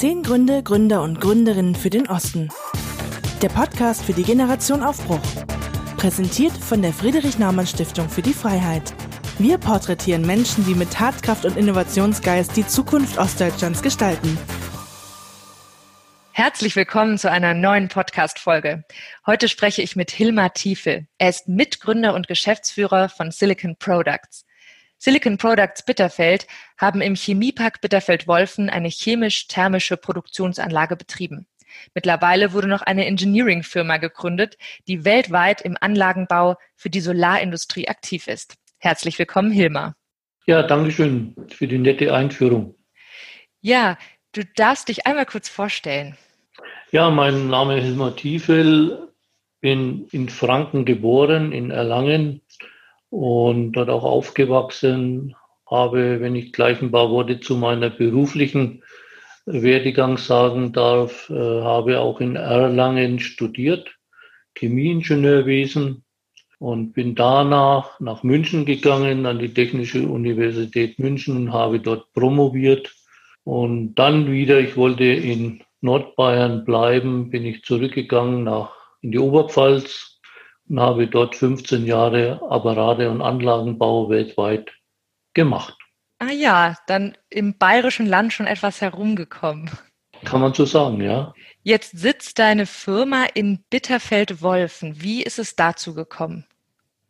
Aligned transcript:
Zehn 0.00 0.22
Gründe, 0.22 0.62
Gründer 0.62 1.02
und 1.02 1.20
Gründerinnen 1.20 1.74
für 1.74 1.90
den 1.90 2.08
Osten. 2.08 2.48
Der 3.42 3.50
Podcast 3.50 4.02
für 4.02 4.14
die 4.14 4.22
Generation 4.22 4.82
Aufbruch. 4.82 5.20
Präsentiert 5.98 6.52
von 6.52 6.80
der 6.80 6.94
Friedrich-Naumann-Stiftung 6.94 8.08
für 8.08 8.22
die 8.22 8.32
Freiheit. 8.32 8.94
Wir 9.38 9.58
porträtieren 9.58 10.22
Menschen, 10.22 10.64
die 10.64 10.74
mit 10.74 10.90
Tatkraft 10.90 11.44
und 11.44 11.58
Innovationsgeist 11.58 12.56
die 12.56 12.66
Zukunft 12.66 13.18
Ostdeutschlands 13.18 13.82
gestalten. 13.82 14.38
Herzlich 16.32 16.76
willkommen 16.76 17.18
zu 17.18 17.30
einer 17.30 17.52
neuen 17.52 17.88
Podcast-Folge. 17.88 18.84
Heute 19.26 19.48
spreche 19.48 19.82
ich 19.82 19.96
mit 19.96 20.10
Hilmar 20.10 20.54
Tiefel. 20.54 21.08
Er 21.18 21.28
ist 21.28 21.46
Mitgründer 21.46 22.14
und 22.14 22.26
Geschäftsführer 22.26 23.10
von 23.10 23.32
Silicon 23.32 23.76
Products. 23.76 24.46
Silicon 25.02 25.38
Products 25.38 25.82
Bitterfeld 25.82 26.46
haben 26.76 27.00
im 27.00 27.14
Chemiepark 27.14 27.80
Bitterfeld-Wolfen 27.80 28.68
eine 28.68 28.88
chemisch-thermische 28.88 29.96
Produktionsanlage 29.96 30.94
betrieben. 30.94 31.46
Mittlerweile 31.94 32.52
wurde 32.52 32.68
noch 32.68 32.82
eine 32.82 33.06
Engineering-Firma 33.06 33.96
gegründet, 33.96 34.58
die 34.88 35.06
weltweit 35.06 35.62
im 35.62 35.78
Anlagenbau 35.80 36.56
für 36.76 36.90
die 36.90 37.00
Solarindustrie 37.00 37.88
aktiv 37.88 38.28
ist. 38.28 38.56
Herzlich 38.76 39.18
willkommen, 39.18 39.50
Hilmar. 39.50 39.94
Ja, 40.44 40.62
danke 40.62 40.92
schön 40.92 41.34
für 41.48 41.66
die 41.66 41.78
nette 41.78 42.12
Einführung. 42.12 42.74
Ja, 43.62 43.96
du 44.32 44.42
darfst 44.54 44.90
dich 44.90 45.06
einmal 45.06 45.24
kurz 45.24 45.48
vorstellen. 45.48 46.18
Ja, 46.90 47.08
mein 47.08 47.48
Name 47.48 47.78
ist 47.78 47.84
Hilmar 47.84 48.16
Tiefel, 48.16 49.08
bin 49.62 50.08
in 50.12 50.28
Franken 50.28 50.84
geboren, 50.84 51.52
in 51.52 51.70
Erlangen 51.70 52.42
und 53.10 53.72
dort 53.72 53.90
auch 53.90 54.04
aufgewachsen, 54.04 55.34
habe, 55.66 56.20
wenn 56.20 56.34
ich 56.34 56.52
gleich 56.52 56.80
ein 56.82 56.90
paar 56.90 57.10
Worte 57.10 57.40
zu 57.40 57.56
meiner 57.56 57.90
beruflichen 57.90 58.82
Werdegang 59.46 60.16
sagen 60.16 60.72
darf, 60.72 61.30
äh, 61.30 61.34
habe 61.34 62.00
auch 62.00 62.20
in 62.20 62.36
Erlangen 62.36 63.18
studiert, 63.20 63.96
Chemieingenieurwesen 64.56 66.04
und 66.58 66.92
bin 66.92 67.14
danach 67.14 67.98
nach 68.00 68.22
München 68.22 68.64
gegangen, 68.66 69.26
an 69.26 69.38
die 69.38 69.54
Technische 69.54 70.06
Universität 70.06 70.98
München 70.98 71.36
und 71.36 71.52
habe 71.52 71.80
dort 71.80 72.12
promoviert. 72.12 72.94
Und 73.44 73.94
dann 73.94 74.30
wieder, 74.30 74.60
ich 74.60 74.76
wollte 74.76 75.04
in 75.04 75.62
Nordbayern 75.80 76.64
bleiben, 76.64 77.30
bin 77.30 77.46
ich 77.46 77.62
zurückgegangen 77.64 78.44
nach 78.44 78.72
in 79.00 79.12
die 79.12 79.18
Oberpfalz 79.18 80.09
und 80.70 80.80
habe 80.80 81.08
dort 81.08 81.34
15 81.34 81.84
Jahre 81.84 82.40
Apparate 82.48 83.10
und 83.10 83.20
Anlagenbau 83.20 84.08
weltweit 84.08 84.70
gemacht. 85.34 85.76
Ah 86.20 86.32
ja, 86.32 86.76
dann 86.86 87.16
im 87.28 87.58
bayerischen 87.58 88.06
Land 88.06 88.32
schon 88.32 88.46
etwas 88.46 88.80
herumgekommen. 88.80 89.70
Kann 90.24 90.40
man 90.40 90.54
so 90.54 90.64
sagen, 90.64 91.00
ja. 91.02 91.34
Jetzt 91.62 91.98
sitzt 91.98 92.38
deine 92.38 92.66
Firma 92.66 93.24
in 93.34 93.64
Bitterfeld-Wolfen. 93.70 95.02
Wie 95.02 95.22
ist 95.22 95.38
es 95.38 95.56
dazu 95.56 95.94
gekommen? 95.94 96.44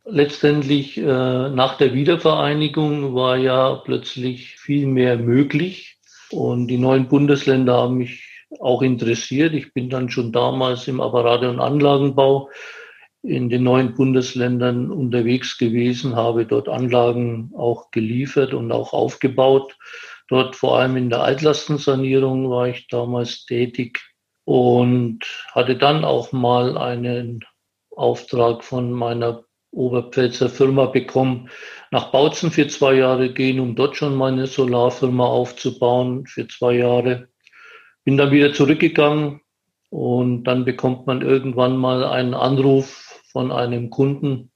Letztendlich 0.04 0.96
äh, 0.96 1.02
nach 1.02 1.76
der 1.76 1.92
Wiedervereinigung 1.92 3.14
war 3.14 3.36
ja 3.36 3.74
plötzlich 3.84 4.56
viel 4.56 4.86
mehr 4.86 5.18
möglich 5.18 5.98
und 6.30 6.68
die 6.68 6.78
neuen 6.78 7.08
Bundesländer 7.08 7.76
haben 7.76 7.98
mich 7.98 8.26
auch 8.58 8.82
interessiert. 8.82 9.54
Ich 9.54 9.74
bin 9.74 9.90
dann 9.90 10.08
schon 10.08 10.32
damals 10.32 10.88
im 10.88 11.00
Apparate- 11.00 11.50
und 11.50 11.60
Anlagenbau 11.60 12.48
in 13.22 13.50
den 13.50 13.64
neuen 13.64 13.94
Bundesländern 13.94 14.90
unterwegs 14.90 15.58
gewesen, 15.58 16.16
habe 16.16 16.46
dort 16.46 16.68
Anlagen 16.68 17.52
auch 17.54 17.90
geliefert 17.90 18.54
und 18.54 18.72
auch 18.72 18.92
aufgebaut. 18.92 19.76
Dort 20.28 20.56
vor 20.56 20.78
allem 20.78 20.96
in 20.96 21.10
der 21.10 21.22
Altlastensanierung 21.22 22.48
war 22.48 22.68
ich 22.68 22.86
damals 22.88 23.44
tätig 23.44 24.00
und 24.44 25.20
hatte 25.52 25.76
dann 25.76 26.04
auch 26.04 26.32
mal 26.32 26.78
einen 26.78 27.44
Auftrag 27.94 28.64
von 28.64 28.92
meiner 28.92 29.44
Oberpfälzer 29.72 30.48
Firma 30.48 30.86
bekommen, 30.86 31.48
nach 31.90 32.10
Bautzen 32.10 32.50
für 32.50 32.66
zwei 32.68 32.94
Jahre 32.94 33.32
gehen, 33.32 33.60
um 33.60 33.76
dort 33.76 33.96
schon 33.96 34.16
meine 34.16 34.46
Solarfirma 34.46 35.26
aufzubauen 35.26 36.26
für 36.26 36.48
zwei 36.48 36.74
Jahre. 36.74 37.28
Bin 38.04 38.16
dann 38.16 38.30
wieder 38.30 38.52
zurückgegangen 38.52 39.40
und 39.90 40.44
dann 40.44 40.64
bekommt 40.64 41.06
man 41.06 41.22
irgendwann 41.22 41.76
mal 41.76 42.04
einen 42.04 42.34
Anruf 42.34 43.09
von 43.30 43.52
einem 43.52 43.90
Kunden, 43.90 44.50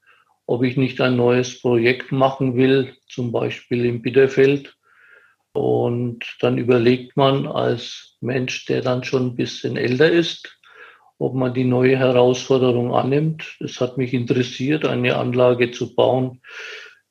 ob 0.45 0.63
ich 0.63 0.77
nicht 0.77 1.01
ein 1.01 1.15
neues 1.15 1.61
Projekt 1.61 2.11
machen 2.11 2.55
will, 2.55 2.95
zum 3.07 3.31
Beispiel 3.31 3.85
im 3.85 4.01
Bitterfeld. 4.01 4.75
Und 5.53 6.25
dann 6.41 6.57
überlegt 6.57 7.15
man 7.17 7.47
als 7.47 8.17
Mensch, 8.21 8.65
der 8.65 8.81
dann 8.81 9.03
schon 9.03 9.27
ein 9.27 9.35
bisschen 9.35 9.77
älter 9.77 10.11
ist, 10.11 10.59
ob 11.17 11.33
man 11.33 11.53
die 11.53 11.63
neue 11.63 11.97
Herausforderung 11.97 12.93
annimmt. 12.93 13.57
Es 13.59 13.79
hat 13.79 13.97
mich 13.97 14.13
interessiert, 14.13 14.85
eine 14.85 15.15
Anlage 15.15 15.71
zu 15.71 15.95
bauen 15.95 16.41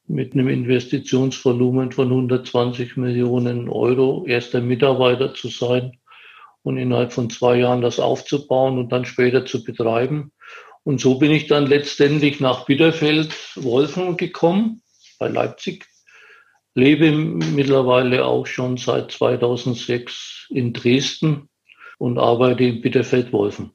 mit 0.06 0.34
einem 0.34 0.48
Investitionsvolumen 0.48 1.92
von 1.92 2.08
120 2.08 2.96
Millionen 2.98 3.70
Euro, 3.70 4.26
erster 4.26 4.60
Mitarbeiter 4.60 5.32
zu 5.32 5.48
sein 5.48 5.98
und 6.62 6.76
innerhalb 6.76 7.12
von 7.12 7.30
zwei 7.30 7.56
Jahren 7.56 7.80
das 7.80 7.98
aufzubauen 7.98 8.78
und 8.78 8.92
dann 8.92 9.06
später 9.06 9.46
zu 9.46 9.64
betreiben. 9.64 10.32
Und 10.84 11.00
so 11.00 11.18
bin 11.18 11.30
ich 11.30 11.46
dann 11.46 11.66
letztendlich 11.66 12.40
nach 12.40 12.66
Bitterfeld-Wolfen 12.66 14.16
gekommen, 14.16 14.82
bei 15.18 15.28
Leipzig. 15.28 15.86
Lebe 16.74 17.10
mittlerweile 17.12 18.24
auch 18.26 18.46
schon 18.46 18.76
seit 18.76 19.12
2006 19.12 20.48
in 20.50 20.72
Dresden 20.72 21.48
und 21.98 22.18
arbeite 22.18 22.64
in 22.64 22.82
Bitterfeld-Wolfen. 22.82 23.72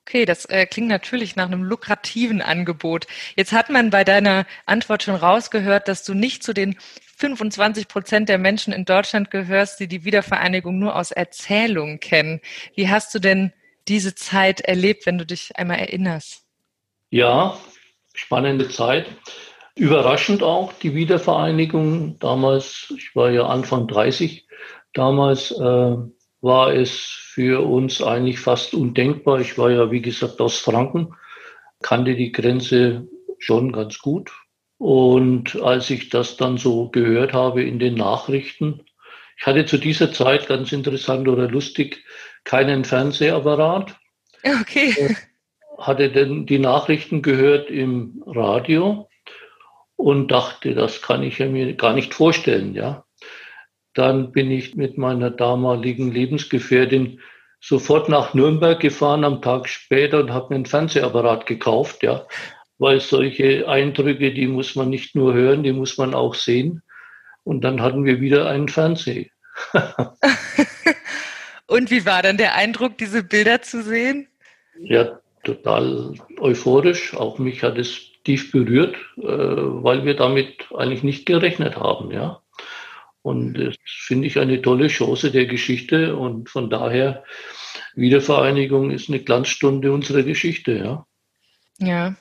Okay, 0.00 0.24
das 0.24 0.46
äh, 0.46 0.64
klingt 0.64 0.88
natürlich 0.88 1.36
nach 1.36 1.46
einem 1.46 1.62
lukrativen 1.62 2.40
Angebot. 2.40 3.06
Jetzt 3.36 3.52
hat 3.52 3.68
man 3.68 3.90
bei 3.90 4.04
deiner 4.04 4.46
Antwort 4.64 5.02
schon 5.02 5.14
rausgehört, 5.14 5.86
dass 5.86 6.02
du 6.02 6.14
nicht 6.14 6.42
zu 6.42 6.54
den 6.54 6.76
25 7.18 7.88
Prozent 7.88 8.28
der 8.30 8.38
Menschen 8.38 8.72
in 8.72 8.86
Deutschland 8.86 9.30
gehörst, 9.30 9.80
die 9.80 9.86
die 9.86 10.04
Wiedervereinigung 10.04 10.78
nur 10.78 10.96
aus 10.96 11.10
Erzählungen 11.10 12.00
kennen. 12.00 12.40
Wie 12.74 12.88
hast 12.88 13.14
du 13.14 13.18
denn 13.18 13.52
diese 13.86 14.14
Zeit 14.14 14.62
erlebt, 14.62 15.04
wenn 15.04 15.18
du 15.18 15.26
dich 15.26 15.56
einmal 15.56 15.78
erinnerst? 15.78 16.47
Ja, 17.10 17.58
spannende 18.14 18.68
Zeit. 18.68 19.06
Überraschend 19.74 20.42
auch 20.42 20.72
die 20.72 20.94
Wiedervereinigung. 20.94 22.18
Damals, 22.18 22.92
ich 22.96 23.14
war 23.14 23.30
ja 23.30 23.46
Anfang 23.46 23.86
30, 23.86 24.46
damals 24.92 25.52
äh, 25.52 25.96
war 26.40 26.74
es 26.74 26.92
für 26.92 27.64
uns 27.64 28.02
eigentlich 28.02 28.40
fast 28.40 28.74
undenkbar. 28.74 29.40
Ich 29.40 29.56
war 29.56 29.70
ja, 29.70 29.90
wie 29.90 30.02
gesagt, 30.02 30.40
aus 30.40 30.58
Franken, 30.58 31.14
kannte 31.80 32.14
die 32.14 32.32
Grenze 32.32 33.08
schon 33.38 33.72
ganz 33.72 33.98
gut. 33.98 34.32
Und 34.78 35.60
als 35.60 35.90
ich 35.90 36.08
das 36.08 36.36
dann 36.36 36.56
so 36.58 36.88
gehört 36.88 37.32
habe 37.32 37.62
in 37.62 37.78
den 37.78 37.94
Nachrichten, 37.94 38.84
ich 39.38 39.46
hatte 39.46 39.66
zu 39.66 39.78
dieser 39.78 40.12
Zeit 40.12 40.48
ganz 40.48 40.72
interessant 40.72 41.28
oder 41.28 41.48
lustig 41.48 42.04
keinen 42.44 42.84
Fernsehapparat. 42.84 43.96
Okay. 44.42 45.16
Hatte 45.78 46.10
denn 46.10 46.44
die 46.46 46.58
Nachrichten 46.58 47.22
gehört 47.22 47.70
im 47.70 48.22
Radio 48.26 49.08
und 49.94 50.30
dachte, 50.30 50.74
das 50.74 51.02
kann 51.02 51.22
ich 51.22 51.38
mir 51.38 51.74
gar 51.74 51.92
nicht 51.92 52.14
vorstellen, 52.14 52.74
ja. 52.74 53.04
Dann 53.94 54.32
bin 54.32 54.50
ich 54.50 54.76
mit 54.76 54.98
meiner 54.98 55.30
damaligen 55.30 56.12
Lebensgefährtin 56.12 57.20
sofort 57.60 58.08
nach 58.08 58.34
Nürnberg 58.34 58.78
gefahren 58.78 59.24
am 59.24 59.42
Tag 59.42 59.68
später 59.68 60.20
und 60.20 60.32
habe 60.32 60.48
mir 60.50 60.56
einen 60.56 60.66
Fernsehapparat 60.66 61.46
gekauft, 61.46 62.02
ja. 62.02 62.26
Weil 62.78 63.00
solche 63.00 63.68
Eindrücke, 63.68 64.32
die 64.32 64.46
muss 64.46 64.76
man 64.76 64.90
nicht 64.90 65.16
nur 65.16 65.34
hören, 65.34 65.64
die 65.64 65.72
muss 65.72 65.98
man 65.98 66.14
auch 66.14 66.34
sehen. 66.34 66.82
Und 67.42 67.62
dann 67.62 67.82
hatten 67.82 68.04
wir 68.04 68.20
wieder 68.20 68.48
einen 68.48 68.68
Fernseher. 68.68 69.26
und 71.66 71.90
wie 71.90 72.06
war 72.06 72.22
dann 72.22 72.36
der 72.36 72.54
Eindruck, 72.54 72.98
diese 72.98 73.24
Bilder 73.24 73.62
zu 73.62 73.82
sehen? 73.82 74.28
Ja, 74.80 75.18
total 75.48 76.14
euphorisch. 76.38 77.14
Auch 77.14 77.38
mich 77.38 77.62
hat 77.62 77.78
es 77.78 78.12
tief 78.24 78.52
berührt, 78.52 78.94
äh, 79.16 79.22
weil 79.22 80.04
wir 80.04 80.14
damit 80.14 80.66
eigentlich 80.76 81.02
nicht 81.02 81.24
gerechnet 81.26 81.76
haben, 81.76 82.10
ja. 82.10 82.42
Und 83.22 83.54
das 83.54 83.76
finde 83.86 84.26
ich 84.26 84.38
eine 84.38 84.62
tolle 84.62 84.88
Chance 84.88 85.30
der 85.30 85.46
Geschichte 85.46 86.16
und 86.16 86.48
von 86.48 86.70
daher 86.70 87.24
Wiedervereinigung 87.94 88.90
ist 88.90 89.08
eine 89.08 89.20
Glanzstunde 89.20 89.92
unserer 89.92 90.22
Geschichte, 90.22 90.72
ja. 90.72 91.06
Ja. 91.78 92.14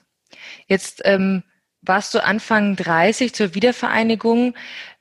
Jetzt 0.68 1.02
ähm, 1.06 1.44
warst 1.82 2.14
du 2.14 2.24
Anfang 2.24 2.76
30 2.76 3.34
zur 3.34 3.56
Wiedervereinigung, 3.56 4.56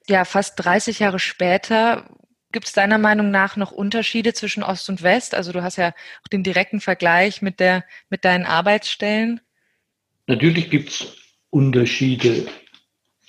ja, 0.09 0.25
fast 0.25 0.63
30 0.65 1.01
Jahre 1.01 1.19
später. 1.19 2.09
Gibt 2.53 2.67
es 2.67 2.73
deiner 2.73 2.99
Meinung 2.99 3.31
nach 3.31 3.57
noch 3.57 3.73
Unterschiede 3.73 4.33
zwischen 4.33 4.63
Ost 4.63 4.89
und 4.89 5.03
West? 5.03 5.35
Also 5.35 5.53
du 5.53 5.63
hast 5.63 5.77
ja 5.77 5.93
auch 6.23 6.29
den 6.29 6.43
direkten 6.43 6.81
Vergleich 6.81 7.43
mit, 7.43 7.61
der, 7.61 7.85
mit 8.09 8.25
deinen 8.25 8.47
Arbeitsstellen. 8.47 9.41
Natürlich 10.27 10.71
gibt 10.71 10.91
es 10.91 11.17
Unterschiede. 11.51 12.47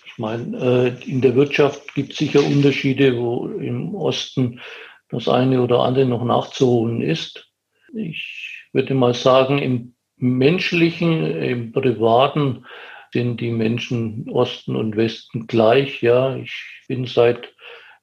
Ich 0.05 0.17
meine, 0.17 0.57
äh, 0.57 1.09
in 1.09 1.21
der 1.21 1.35
Wirtschaft 1.35 1.93
gibt 1.93 2.13
es 2.13 2.17
sicher 2.17 2.43
Unterschiede, 2.43 3.17
wo 3.17 3.47
im 3.47 3.95
Osten 3.95 4.61
das 5.09 5.27
eine 5.27 5.61
oder 5.61 5.79
andere 5.79 6.05
noch 6.05 6.23
nachzuholen 6.23 7.01
ist. 7.01 7.49
Ich 7.93 8.67
würde 8.73 8.93
mal 8.93 9.13
sagen, 9.13 9.59
im 9.59 9.95
menschlichen, 10.17 11.23
im 11.23 11.71
privaten 11.71 12.65
sind 13.13 13.39
die 13.39 13.51
Menschen 13.51 14.29
Osten 14.29 14.75
und 14.75 14.97
Westen 14.97 15.47
gleich. 15.47 16.01
Ja, 16.01 16.35
ich 16.35 16.53
bin 16.87 17.05
seit 17.05 17.53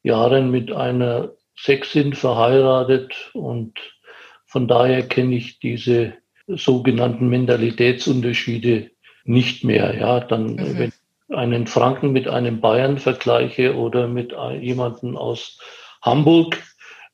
Jahren 0.05 0.51
mit 0.51 0.71
einer 0.71 1.33
Sexin 1.57 2.15
verheiratet 2.15 3.31
und 3.33 3.79
von 4.47 4.69
daher 4.69 5.03
kenne 5.03 5.35
ich 5.35 5.59
diese 5.59 6.15
sogenannten 6.47 7.29
Mentalitätsunterschiede 7.29 8.91
nicht 9.25 9.65
mehr. 9.65 9.99
Ja, 9.99 10.21
dann, 10.21 10.55
mhm. 10.55 10.79
wenn 10.79 10.91
ich 10.91 11.35
einen 11.35 11.67
Franken 11.67 12.13
mit 12.13 12.29
einem 12.29 12.61
Bayern 12.61 12.99
vergleiche 12.99 13.75
oder 13.75 14.07
mit 14.07 14.35
jemandem 14.61 15.17
aus 15.17 15.59
Hamburg, 16.03 16.63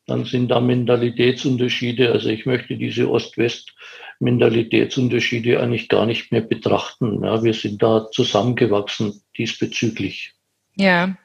dann 0.06 0.24
sind 0.24 0.50
da 0.50 0.58
Mentalitätsunterschiede. 0.60 2.10
Also 2.10 2.28
ich 2.28 2.44
möchte 2.44 2.76
diese 2.76 3.08
Ost-West-Mentalitätsunterschiede 3.08 5.60
eigentlich 5.60 5.88
gar 5.88 6.06
nicht 6.06 6.32
mehr 6.32 6.40
betrachten. 6.40 7.22
Ja, 7.22 7.44
wir 7.44 7.54
sind 7.54 7.80
da 7.80 8.10
zusammengewachsen 8.10 9.22
diesbezüglich. 9.38 10.34
Ja, 10.76 11.16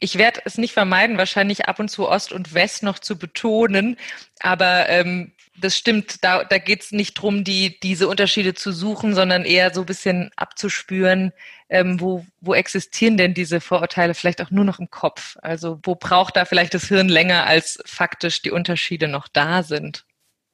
ich 0.00 0.18
werde 0.18 0.40
es 0.44 0.58
nicht 0.58 0.72
vermeiden, 0.72 1.18
wahrscheinlich 1.18 1.66
ab 1.66 1.78
und 1.78 1.88
zu 1.88 2.08
Ost 2.08 2.32
und 2.32 2.54
West 2.54 2.82
noch 2.82 2.98
zu 2.98 3.18
betonen, 3.18 3.96
aber 4.40 4.88
ähm, 4.88 5.32
das 5.56 5.76
stimmt, 5.76 6.24
da, 6.24 6.42
da 6.42 6.58
geht 6.58 6.82
es 6.82 6.92
nicht 6.92 7.14
drum, 7.14 7.44
die, 7.44 7.78
diese 7.80 8.08
Unterschiede 8.08 8.54
zu 8.54 8.72
suchen, 8.72 9.14
sondern 9.14 9.44
eher 9.44 9.72
so 9.72 9.80
ein 9.82 9.86
bisschen 9.86 10.30
abzuspüren, 10.36 11.32
ähm, 11.68 12.00
wo, 12.00 12.26
wo 12.40 12.54
existieren 12.54 13.16
denn 13.16 13.34
diese 13.34 13.60
Vorurteile 13.60 14.14
vielleicht 14.14 14.42
auch 14.42 14.50
nur 14.50 14.64
noch 14.64 14.80
im 14.80 14.90
Kopf? 14.90 15.36
Also 15.42 15.78
wo 15.84 15.94
braucht 15.94 16.36
da 16.36 16.44
vielleicht 16.44 16.74
das 16.74 16.88
Hirn 16.88 17.08
länger, 17.08 17.46
als 17.46 17.80
faktisch 17.86 18.42
die 18.42 18.50
Unterschiede 18.50 19.06
noch 19.06 19.28
da 19.28 19.62
sind? 19.62 20.04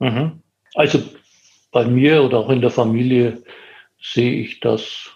Mhm. 0.00 0.42
Also 0.74 1.02
bei 1.72 1.84
mir 1.84 2.22
oder 2.22 2.38
auch 2.38 2.50
in 2.50 2.60
der 2.60 2.70
Familie 2.70 3.42
sehe 4.00 4.32
ich 4.32 4.60
das 4.60 5.10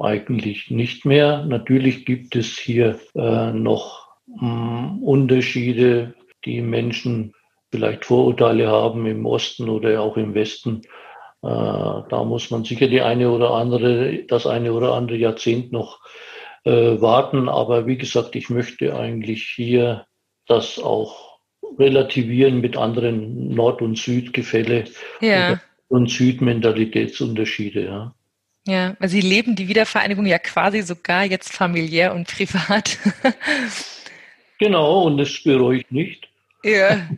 eigentlich 0.00 0.70
nicht 0.70 1.04
mehr. 1.04 1.44
Natürlich 1.46 2.04
gibt 2.04 2.36
es 2.36 2.58
hier 2.58 2.98
äh, 3.14 3.52
noch 3.52 4.08
mh, 4.26 4.40
hm, 4.40 5.02
Unterschiede, 5.02 6.14
die 6.44 6.60
Menschen 6.60 7.34
vielleicht 7.70 8.04
Vorurteile 8.04 8.68
haben 8.68 9.06
im 9.06 9.26
Osten 9.26 9.68
oder 9.68 10.00
auch 10.00 10.16
im 10.16 10.34
Westen. 10.34 10.82
Äh, 11.42 11.48
da 11.48 12.24
muss 12.24 12.50
man 12.50 12.64
sicher 12.64 12.88
die 12.88 13.00
eine 13.00 13.30
oder 13.30 13.52
andere, 13.52 14.24
das 14.24 14.46
eine 14.46 14.72
oder 14.72 14.94
andere 14.94 15.16
Jahrzehnt 15.16 15.72
noch 15.72 16.00
äh, 16.64 17.00
warten. 17.00 17.48
Aber 17.48 17.86
wie 17.86 17.96
gesagt, 17.96 18.36
ich 18.36 18.50
möchte 18.50 18.96
eigentlich 18.96 19.44
hier 19.54 20.06
das 20.46 20.78
auch 20.78 21.38
relativieren 21.78 22.60
mit 22.60 22.76
anderen 22.76 23.54
Nord- 23.54 23.82
und 23.82 23.96
Südgefälle 23.96 24.84
ja. 25.20 25.60
und 25.88 26.10
Südmentalitätsunterschiede. 26.10 27.84
Ja. 27.84 28.14
Ja, 28.66 28.94
weil 28.98 29.08
Sie 29.08 29.20
leben 29.20 29.56
die 29.56 29.68
Wiedervereinigung 29.68 30.26
ja 30.26 30.38
quasi 30.38 30.82
sogar 30.82 31.24
jetzt 31.24 31.52
familiär 31.52 32.14
und 32.14 32.28
privat. 32.28 32.98
genau, 34.58 35.02
und 35.02 35.18
das 35.18 35.42
bereue 35.42 35.78
ich 35.78 35.90
nicht. 35.90 36.28
Ja. 36.62 37.08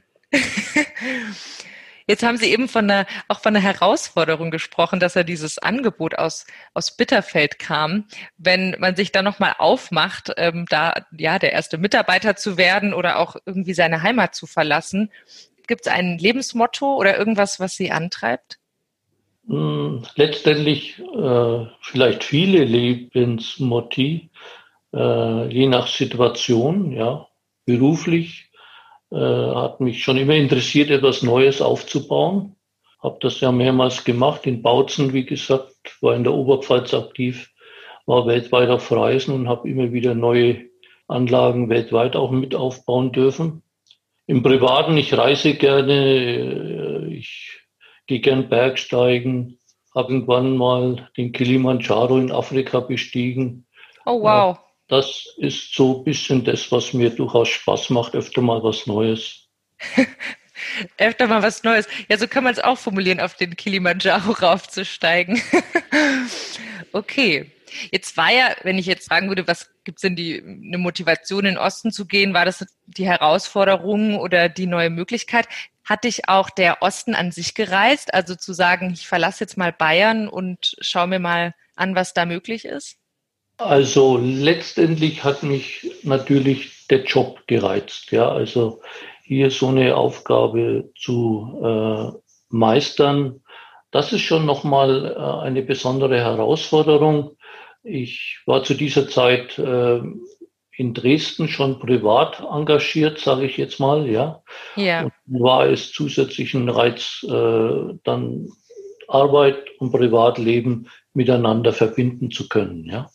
Jetzt 2.06 2.22
haben 2.22 2.36
Sie 2.36 2.50
eben 2.52 2.68
von 2.68 2.90
einer, 2.90 3.06
auch 3.28 3.40
von 3.40 3.54
einer 3.54 3.64
Herausforderung 3.64 4.50
gesprochen, 4.50 5.00
dass 5.00 5.14
ja 5.14 5.22
dieses 5.22 5.58
Angebot 5.58 6.16
aus, 6.16 6.46
aus 6.74 6.96
Bitterfeld 6.96 7.58
kam. 7.58 8.06
Wenn 8.38 8.76
man 8.78 8.96
sich 8.96 9.12
da 9.12 9.22
nochmal 9.22 9.54
aufmacht, 9.58 10.32
ähm, 10.36 10.66
da 10.68 11.06
ja 11.16 11.38
der 11.38 11.52
erste 11.52 11.78
Mitarbeiter 11.78 12.36
zu 12.36 12.56
werden 12.56 12.92
oder 12.92 13.18
auch 13.18 13.36
irgendwie 13.46 13.74
seine 13.74 14.02
Heimat 14.02 14.34
zu 14.34 14.46
verlassen, 14.46 15.10
gibt 15.66 15.86
es 15.86 15.92
ein 15.92 16.18
Lebensmotto 16.18 16.96
oder 16.96 17.16
irgendwas, 17.16 17.60
was 17.60 17.76
Sie 17.76 17.92
antreibt? 17.92 18.58
Hm, 19.48 20.02
letztendlich 20.14 21.00
äh, 21.00 21.66
vielleicht 21.80 22.24
viele 22.24 22.64
Lebensmotti, 22.64 24.30
äh, 24.94 25.48
je 25.48 25.66
nach 25.66 25.88
Situation, 25.88 26.92
ja, 26.92 27.26
beruflich, 27.64 28.50
äh, 29.10 29.16
hat 29.16 29.80
mich 29.80 30.02
schon 30.02 30.16
immer 30.16 30.34
interessiert, 30.34 30.90
etwas 30.90 31.22
Neues 31.22 31.60
aufzubauen. 31.60 32.56
Habe 33.02 33.18
das 33.20 33.40
ja 33.40 33.50
mehrmals 33.50 34.04
gemacht, 34.04 34.46
in 34.46 34.62
Bautzen, 34.62 35.12
wie 35.12 35.24
gesagt, 35.24 35.96
war 36.00 36.14
in 36.14 36.22
der 36.22 36.34
Oberpfalz 36.34 36.94
aktiv, 36.94 37.50
war 38.06 38.26
weltweit 38.26 38.68
auf 38.68 38.90
Reisen 38.92 39.34
und 39.34 39.48
habe 39.48 39.68
immer 39.68 39.92
wieder 39.92 40.14
neue 40.14 40.66
Anlagen 41.08 41.68
weltweit 41.68 42.14
auch 42.14 42.30
mit 42.30 42.54
aufbauen 42.54 43.10
dürfen. 43.10 43.62
Im 44.26 44.42
Privaten, 44.44 44.96
ich 44.96 45.16
reise 45.18 45.54
gerne, 45.54 45.92
äh, 45.92 47.14
ich 47.14 47.61
gehe 48.06 48.20
gern 48.20 48.48
Bergsteigen, 48.48 49.58
habe 49.94 50.12
irgendwann 50.12 50.56
mal 50.56 51.10
den 51.16 51.32
Kilimanjaro 51.32 52.18
in 52.18 52.32
Afrika 52.32 52.80
bestiegen. 52.80 53.66
Oh 54.06 54.22
wow. 54.22 54.58
Das 54.88 55.26
ist 55.38 55.74
so 55.74 55.98
ein 55.98 56.04
bisschen 56.04 56.44
das, 56.44 56.70
was 56.72 56.92
mir 56.92 57.10
durchaus 57.10 57.48
Spaß 57.48 57.90
macht, 57.90 58.14
öfter 58.14 58.42
mal 58.42 58.62
was 58.62 58.86
Neues. 58.86 59.48
öfter 60.98 61.26
mal 61.28 61.42
was 61.42 61.62
Neues. 61.62 61.88
Ja, 62.08 62.18
so 62.18 62.28
kann 62.28 62.44
man 62.44 62.52
es 62.52 62.58
auch 62.58 62.78
formulieren, 62.78 63.20
auf 63.20 63.34
den 63.34 63.56
Kilimanjaro 63.56 64.32
raufzusteigen. 64.42 65.40
okay. 66.92 67.52
Jetzt 67.90 68.18
war 68.18 68.30
ja, 68.30 68.54
wenn 68.64 68.76
ich 68.76 68.84
jetzt 68.84 69.08
fragen 69.08 69.28
würde, 69.28 69.48
was 69.48 69.70
gibt 69.84 69.96
es 69.98 70.02
denn 70.02 70.14
die 70.14 70.42
eine 70.42 70.76
Motivation 70.76 71.46
in 71.46 71.54
den 71.54 71.58
Osten 71.58 71.90
zu 71.90 72.06
gehen, 72.06 72.34
war 72.34 72.44
das 72.44 72.66
die 72.86 73.06
Herausforderung 73.06 74.18
oder 74.18 74.50
die 74.50 74.66
neue 74.66 74.90
Möglichkeit? 74.90 75.48
Hat 75.84 76.04
dich 76.04 76.28
auch 76.28 76.50
der 76.50 76.82
Osten 76.82 77.14
an 77.14 77.32
sich 77.32 77.54
gereist? 77.54 78.14
Also 78.14 78.34
zu 78.34 78.52
sagen, 78.52 78.90
ich 78.92 79.06
verlasse 79.06 79.44
jetzt 79.44 79.56
mal 79.56 79.72
Bayern 79.72 80.28
und 80.28 80.76
schaue 80.80 81.08
mir 81.08 81.18
mal 81.18 81.54
an, 81.74 81.94
was 81.94 82.14
da 82.14 82.24
möglich 82.24 82.64
ist? 82.64 82.96
Also 83.58 84.18
letztendlich 84.18 85.24
hat 85.24 85.42
mich 85.42 85.90
natürlich 86.02 86.86
der 86.88 87.04
Job 87.04 87.46
gereizt. 87.46 88.10
Ja, 88.10 88.30
also 88.30 88.80
hier 89.24 89.50
so 89.50 89.68
eine 89.68 89.96
Aufgabe 89.96 90.90
zu 90.96 91.60
äh, 91.62 92.18
meistern, 92.48 93.42
das 93.92 94.12
ist 94.12 94.22
schon 94.22 94.46
nochmal 94.46 95.14
äh, 95.16 95.46
eine 95.46 95.62
besondere 95.62 96.18
Herausforderung. 96.18 97.36
Ich 97.84 98.40
war 98.46 98.64
zu 98.64 98.74
dieser 98.74 99.08
Zeit 99.08 99.58
äh, 99.58 100.00
in 100.76 100.94
Dresden 100.94 101.48
schon 101.48 101.78
privat 101.78 102.40
engagiert, 102.40 103.18
sage 103.18 103.44
ich 103.44 103.56
jetzt 103.56 103.78
mal, 103.78 104.08
ja. 104.08 104.42
Ja. 104.76 105.02
Und 105.02 105.12
war 105.26 105.66
es 105.66 105.92
zusätzlich 105.92 106.54
ein 106.54 106.68
Reiz, 106.68 107.24
äh, 107.28 107.94
dann 108.04 108.48
Arbeit 109.08 109.58
und 109.78 109.92
Privatleben 109.92 110.88
miteinander 111.12 111.72
verbinden 111.72 112.30
zu 112.30 112.48
können, 112.48 112.84
ja. 112.86 113.10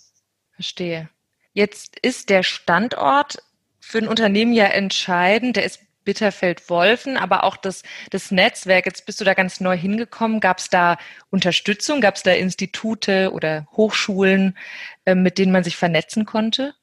Verstehe. 0.54 1.10
Jetzt 1.54 2.00
ist 2.00 2.30
der 2.30 2.44
Standort 2.44 3.40
für 3.80 3.98
ein 3.98 4.08
Unternehmen 4.08 4.54
ja 4.54 4.66
entscheidend. 4.66 5.56
Der 5.56 5.64
ist 5.64 5.80
Bitterfeld-Wolfen, 6.04 7.18
aber 7.18 7.44
auch 7.44 7.58
das, 7.58 7.84
das 8.12 8.32
Netzwerk. 8.32 8.86
Jetzt 8.86 9.06
bist 9.06 9.20
du 9.20 9.26
da 9.26 9.34
ganz 9.34 9.60
neu 9.60 9.76
hingekommen. 9.76 10.40
Gab 10.40 10.60
es 10.60 10.70
da 10.70 10.98
Unterstützung? 11.32 12.00
Gab 12.00 12.16
es 12.16 12.24
da 12.24 12.32
Institute 12.32 13.32
oder 13.34 13.68
Hochschulen, 13.76 14.58
äh, 15.06 15.16
mit 15.16 15.38
denen 15.38 15.52
man 15.52 15.64
sich 15.64 15.76
vernetzen 15.76 16.26
konnte? 16.26 16.76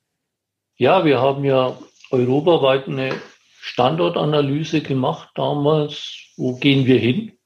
Ja, 0.76 1.04
wir 1.04 1.21
haben 1.21 1.45
ja 1.45 1.78
europaweit 2.11 2.88
eine 2.88 3.14
Standortanalyse 3.61 4.81
gemacht 4.81 5.28
damals. 5.37 6.33
Wo 6.37 6.57
gehen 6.57 6.87
wir 6.87 6.99
hin? 6.99 7.38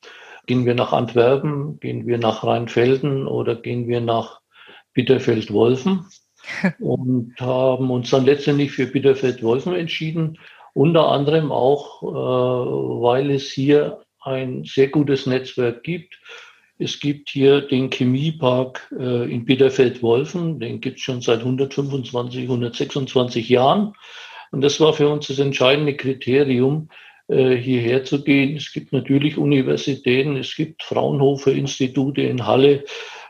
Gehen 0.47 0.65
wir 0.65 0.75
nach 0.75 0.95
Antwerpen? 0.95 1.79
Gehen 1.79 2.07
wir 2.07 2.17
nach 2.17 2.43
Rheinfelden 2.43 3.27
oder 3.27 3.55
gehen 3.55 3.87
wir 3.87 4.01
nach 4.01 4.41
Bitterfeld-Wolfen? 4.95 6.07
Und 6.81 7.35
haben 7.39 7.91
uns 7.91 8.09
dann 8.09 8.25
letztendlich 8.25 8.73
für 8.73 8.87
Bitterfeld-Wolfen 8.87 9.75
entschieden. 9.75 10.39
Unter 10.73 11.09
anderem 11.09 11.53
auch, 11.53 12.03
äh, 12.03 12.07
weil 12.07 13.31
es 13.31 13.51
hier 13.51 14.01
ein 14.23 14.65
sehr 14.65 14.89
gutes 14.89 15.27
Netzwerk 15.27 15.83
gibt 15.83 16.19
es 16.79 17.01
gibt 17.01 17.31
hier 17.31 17.61
den 17.61 17.91
Chemiepark 17.91 18.95
äh, 18.99 19.31
in 19.31 19.45
Bitterfeld-Wolfen, 19.45 20.61
den 20.61 20.81
gibt 20.81 20.99
es 20.99 21.05
schon 21.05 21.21
seit 21.21 21.41
125, 21.41 22.43
126 22.43 23.49
Jahren. 23.49 23.95
Und 24.53 24.63
das 24.63 24.81
war 24.81 24.93
für 24.93 25.09
uns 25.09 25.27
das 25.27 25.41
entscheidende 25.41 25.97
Kriterium, 25.97 26.89
äh, 27.27 27.57
hierher 27.57 28.05
zu 28.05 28.23
gehen. 28.23 28.57
Es 28.57 28.73
gibt 28.73 28.93
natürlich 28.93 29.37
Universitäten, 29.37 30.37
es 30.37 30.55
gibt 30.55 30.85
Fraunhofer-Institute 30.85 32.23
in 32.23 32.47
Halle. 32.47 32.85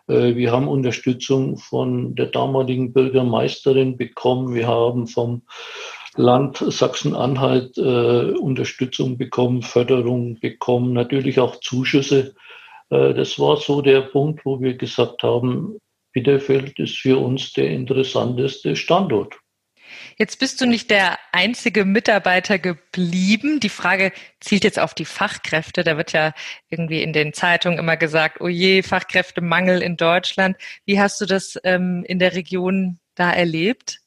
Äh, 0.09 0.37
wir 0.37 0.52
haben 0.52 0.69
Unterstützung 0.69 1.57
von 1.57 2.14
der 2.14 2.26
damaligen 2.26 2.93
Bürgermeisterin 2.93 3.97
bekommen. 3.97 4.55
Wir 4.55 4.69
haben 4.69 5.07
vom 5.07 5.43
Land 6.17 6.59
Sachsen-Anhalt 6.59 7.78
äh, 7.78 8.37
Unterstützung 8.38 9.17
bekommen, 9.17 9.62
Förderung 9.62 10.38
bekommen, 10.38 10.93
natürlich 10.93 11.40
auch 11.40 11.57
Zuschüsse 11.61 12.35
das 12.90 13.38
war 13.38 13.57
so 13.57 13.83
der 13.83 14.02
Punkt, 14.02 14.45
wo 14.45 14.61
wir 14.61 14.75
gesagt 14.75 15.23
haben, 15.23 15.78
Bitterfeld 16.12 16.78
ist 16.78 16.97
für 16.97 17.18
uns 17.18 17.52
der 17.52 17.71
interessanteste 17.71 18.76
Standort. 18.76 19.35
Jetzt 20.18 20.38
bist 20.38 20.61
du 20.61 20.66
nicht 20.66 20.90
der 20.90 21.18
einzige 21.33 21.85
Mitarbeiter 21.85 22.59
geblieben. 22.59 23.61
Die 23.61 23.68
Frage 23.68 24.12
zielt 24.40 24.64
jetzt 24.64 24.78
auf 24.78 24.95
die 24.95 25.04
Fachkräfte. 25.04 25.85
Da 25.85 25.97
wird 25.97 26.12
ja 26.12 26.33
irgendwie 26.68 27.02
in 27.02 27.12
den 27.12 27.33
Zeitungen 27.33 27.78
immer 27.78 27.97
gesagt, 27.97 28.40
oh 28.40 28.49
je, 28.49 28.83
Fachkräftemangel 28.83 29.80
in 29.80 29.97
Deutschland. 29.97 30.57
Wie 30.85 31.00
hast 31.00 31.21
du 31.21 31.26
das 31.26 31.59
ähm, 31.64 32.04
in 32.07 32.18
der 32.18 32.35
Region 32.35 32.99
da 33.14 33.30
erlebt? 33.30 34.00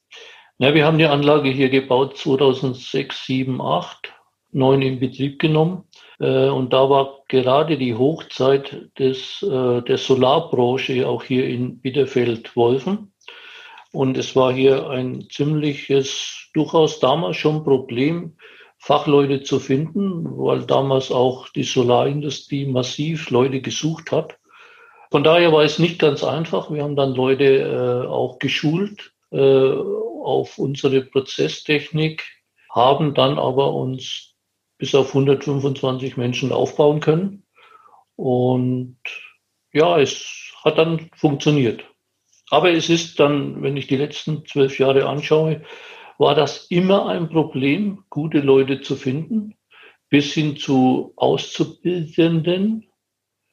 Ja, 0.58 0.74
wir 0.74 0.84
haben 0.84 0.98
die 0.98 1.06
Anlage 1.06 1.50
hier 1.50 1.70
gebaut 1.70 2.18
2006, 2.18 3.26
7, 3.26 3.60
8, 3.60 4.12
9 4.52 4.82
in 4.82 5.00
Betrieb 5.00 5.38
genommen. 5.38 5.84
Äh, 6.22 6.48
und 6.48 6.72
da 6.72 6.88
war 6.88 7.24
gerade 7.28 7.76
die 7.76 7.96
Hochzeit 7.96 8.90
des, 8.98 9.42
äh, 9.42 9.82
der 9.82 9.98
Solarbranche 9.98 11.06
auch 11.06 11.24
hier 11.24 11.46
in 11.46 11.80
Bitterfeld-Wolfen. 11.80 13.12
Und 13.92 14.16
es 14.16 14.36
war 14.36 14.52
hier 14.52 14.88
ein 14.88 15.28
ziemliches, 15.28 16.48
durchaus 16.54 17.00
damals 17.00 17.36
schon 17.36 17.64
Problem, 17.64 18.36
Fachleute 18.78 19.42
zu 19.42 19.58
finden, 19.58 20.24
weil 20.38 20.62
damals 20.62 21.10
auch 21.12 21.48
die 21.50 21.64
Solarindustrie 21.64 22.66
massiv 22.66 23.30
Leute 23.30 23.60
gesucht 23.60 24.12
hat. 24.12 24.38
Von 25.10 25.24
daher 25.24 25.52
war 25.52 25.62
es 25.62 25.78
nicht 25.78 25.98
ganz 25.98 26.24
einfach. 26.24 26.70
Wir 26.70 26.82
haben 26.82 26.96
dann 26.96 27.14
Leute 27.14 27.44
äh, 27.44 28.08
auch 28.08 28.38
geschult 28.38 29.12
äh, 29.30 29.38
auf 29.38 30.58
unsere 30.58 31.02
Prozesstechnik, 31.02 32.24
haben 32.70 33.12
dann 33.12 33.38
aber 33.38 33.74
uns 33.74 34.31
bis 34.82 34.96
auf 34.96 35.14
125 35.14 36.16
Menschen 36.16 36.50
aufbauen 36.50 36.98
können. 36.98 37.44
Und 38.16 38.98
ja, 39.72 40.00
es 40.00 40.52
hat 40.64 40.76
dann 40.76 41.08
funktioniert. 41.14 41.84
Aber 42.50 42.72
es 42.72 42.88
ist 42.88 43.20
dann, 43.20 43.62
wenn 43.62 43.76
ich 43.76 43.86
die 43.86 43.96
letzten 43.96 44.44
zwölf 44.44 44.80
Jahre 44.80 45.08
anschaue, 45.08 45.62
war 46.18 46.34
das 46.34 46.66
immer 46.68 47.06
ein 47.06 47.28
Problem, 47.28 48.02
gute 48.10 48.40
Leute 48.40 48.80
zu 48.80 48.96
finden. 48.96 49.54
Bis 50.08 50.34
hin 50.34 50.56
zu 50.56 51.12
Auszubildenden 51.14 52.88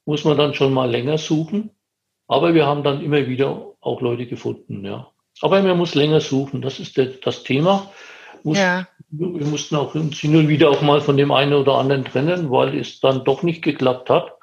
muss 0.05 0.25
man 0.25 0.36
dann 0.36 0.55
schon 0.55 0.74
mal 0.74 0.89
länger 0.89 1.19
suchen. 1.19 1.69
Aber 2.27 2.55
wir 2.55 2.65
haben 2.65 2.81
dann 2.81 3.03
immer 3.03 3.27
wieder 3.27 3.75
auch 3.81 4.01
Leute 4.01 4.25
gefunden, 4.25 4.83
ja. 4.83 5.12
Aber 5.41 5.62
man 5.62 5.77
muss 5.77 5.93
länger 5.93 6.21
suchen, 6.21 6.63
das 6.63 6.79
ist 6.79 6.98
der, 6.98 7.05
das 7.05 7.43
Thema. 7.43 7.91
Muss, 8.41 8.57
ja. 8.57 8.88
Wir 9.11 9.45
mussten 9.45 9.75
auch 9.75 9.93
hin 9.93 10.35
und 10.35 10.47
wieder 10.47 10.69
auch 10.69 10.81
mal 10.81 11.01
von 11.01 11.17
dem 11.17 11.31
einen 11.31 11.53
oder 11.53 11.75
anderen 11.75 12.05
trennen, 12.05 12.51
weil 12.51 12.77
es 12.77 12.99
dann 12.99 13.23
doch 13.23 13.43
nicht 13.43 13.63
geklappt 13.63 14.09
hat 14.09 14.33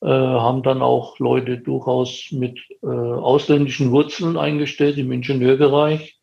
äh, 0.00 0.06
haben 0.06 0.62
dann 0.62 0.80
auch 0.80 1.18
Leute 1.18 1.58
durchaus 1.58 2.28
mit 2.30 2.60
äh, 2.82 2.86
ausländischen 2.86 3.90
Wurzeln 3.90 4.36
eingestellt 4.36 4.96
im 4.96 5.10
Ingenieurbereich, 5.10 6.20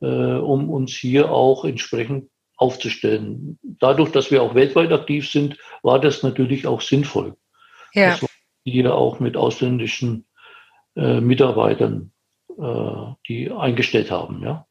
äh, 0.00 0.06
um 0.06 0.70
uns 0.70 0.92
hier 0.92 1.32
auch 1.32 1.64
entsprechend 1.64 2.30
aufzustellen. 2.56 3.58
Dadurch, 3.62 4.12
dass 4.12 4.30
wir 4.30 4.42
auch 4.42 4.54
weltweit 4.54 4.92
aktiv 4.92 5.28
sind, 5.28 5.58
war 5.82 6.00
das 6.00 6.22
natürlich 6.22 6.66
auch 6.66 6.80
sinnvoll. 6.80 7.36
Ja. 7.92 8.10
Dass 8.10 8.22
wir 8.22 8.28
hier 8.64 8.94
auch 8.94 9.18
mit 9.18 9.36
ausländischen 9.36 10.26
äh, 10.94 11.20
Mitarbeitern, 11.20 12.12
äh, 12.56 13.14
die 13.26 13.50
eingestellt 13.50 14.12
haben, 14.12 14.42
ja 14.44 14.67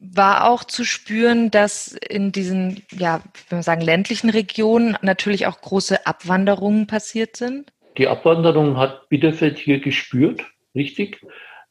war 0.00 0.50
auch 0.50 0.64
zu 0.64 0.84
spüren, 0.84 1.50
dass 1.50 1.92
in 1.92 2.32
diesen, 2.32 2.82
ja, 2.90 3.20
wenn 3.48 3.58
wir 3.58 3.62
sagen, 3.62 3.82
ländlichen 3.82 4.30
Regionen 4.30 4.96
natürlich 5.02 5.46
auch 5.46 5.60
große 5.60 6.06
Abwanderungen 6.06 6.86
passiert 6.86 7.36
sind? 7.36 7.70
Die 7.98 8.08
Abwanderung 8.08 8.78
hat 8.78 9.08
Bitterfeld 9.10 9.58
hier 9.58 9.78
gespürt, 9.78 10.42
richtig. 10.74 11.20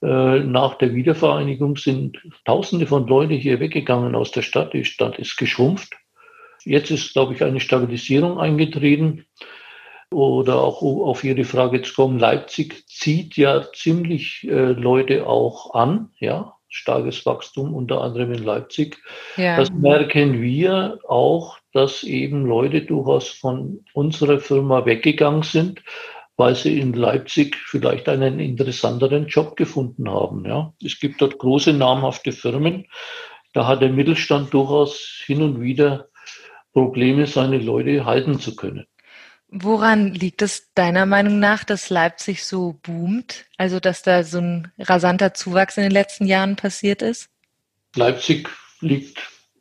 Äh, 0.02 0.40
nach 0.40 0.76
der 0.78 0.94
Wiedervereinigung 0.94 1.76
sind 1.76 2.18
Tausende 2.46 2.86
von 2.86 3.08
Leuten 3.08 3.34
hier 3.34 3.60
weggegangen 3.60 4.16
aus 4.16 4.32
der 4.32 4.44
Stadt. 4.44 4.74
Die 4.74 4.86
Stadt 4.86 5.18
ist 5.18 5.36
geschrumpft. 5.38 5.96
Jetzt 6.64 6.92
ist, 6.92 7.14
glaube 7.14 7.34
ich, 7.34 7.44
eine 7.44 7.60
Stabilisierung 7.60 8.40
eingetreten. 8.40 9.26
Oder 10.12 10.62
auch 10.62 10.82
auf 10.82 11.24
Ihre 11.24 11.44
Frage 11.44 11.82
zu 11.82 11.94
kommen, 11.94 12.20
Leipzig 12.20 12.88
zieht 12.88 13.38
ja 13.38 13.72
ziemlich 13.74 14.48
äh, 14.48 14.72
Leute 14.72 15.28
auch 15.28 15.76
an, 15.76 16.12
ja, 16.20 16.56
starkes 16.70 17.26
Wachstum, 17.26 17.74
unter 17.74 18.02
anderem 18.02 18.32
in 18.32 18.44
Leipzig. 18.44 18.98
Ja. 19.38 19.58
Das 19.58 19.72
merken 19.72 20.42
wir 20.42 21.00
auch, 21.08 21.58
dass 21.74 22.04
eben 22.04 22.46
Leute 22.46 22.82
durchaus 22.82 23.28
von 23.28 23.84
unserer 23.94 24.40
Firma 24.40 24.86
weggegangen 24.86 25.44
sind, 25.44 25.82
weil 26.38 26.56
sie 26.56 26.80
in 26.80 26.94
Leipzig 26.94 27.56
vielleicht 27.56 28.08
einen 28.08 28.40
interessanteren 28.40 29.28
Job 29.28 29.56
gefunden 29.56 30.10
haben. 30.10 30.46
Ja. 30.46 30.74
Es 30.84 31.00
gibt 31.00 31.22
dort 31.22 31.38
große 31.38 31.74
namhafte 31.74 32.32
Firmen. 32.32 32.86
Da 33.54 33.68
hat 33.68 33.82
der 33.82 33.90
Mittelstand 33.90 34.54
durchaus 34.54 35.22
hin 35.26 35.42
und 35.42 35.60
wieder 35.60 36.08
Probleme, 36.72 37.26
seine 37.26 37.58
Leute 37.58 38.06
halten 38.06 38.40
zu 38.40 38.56
können. 38.56 38.86
Woran 39.52 40.14
liegt 40.14 40.44
es 40.44 40.72
deiner 40.74 41.08
Meinung 41.08 41.40
nach, 41.40 41.64
dass 41.64 41.90
Leipzig 41.90 42.46
so 42.46 42.80
boomt? 42.84 43.46
Also, 43.58 43.80
dass 43.80 44.04
da 44.04 44.24
so 44.24 44.38
ein 44.38 44.72
rasanter 44.78 45.34
Zuwachs 45.34 45.78
in 45.78 45.84
den 45.84 45.92
letzten 45.92 46.28
Jahren 46.28 46.56
passiert 46.56 47.02
ist? 47.02 47.30
Leipzig 47.96 48.48
liegt 48.82 49.18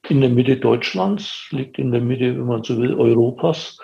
in 0.08 0.20
der 0.20 0.30
Mitte 0.30 0.58
Deutschlands, 0.58 1.48
liegt 1.50 1.78
in 1.78 1.90
der 1.90 2.02
Mitte, 2.02 2.36
wenn 2.36 2.46
man 2.46 2.62
so 2.64 2.78
will, 2.78 2.94
Europas. 2.94 3.78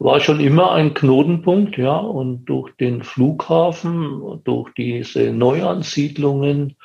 War 0.00 0.20
schon 0.20 0.40
immer 0.40 0.72
ein 0.72 0.94
Knotenpunkt, 0.94 1.76
ja, 1.76 1.96
und 1.96 2.44
durch 2.44 2.74
den 2.76 3.02
Flughafen, 3.02 4.40
durch 4.44 4.72
diese 4.74 5.32
Neuansiedlungen 5.32 6.76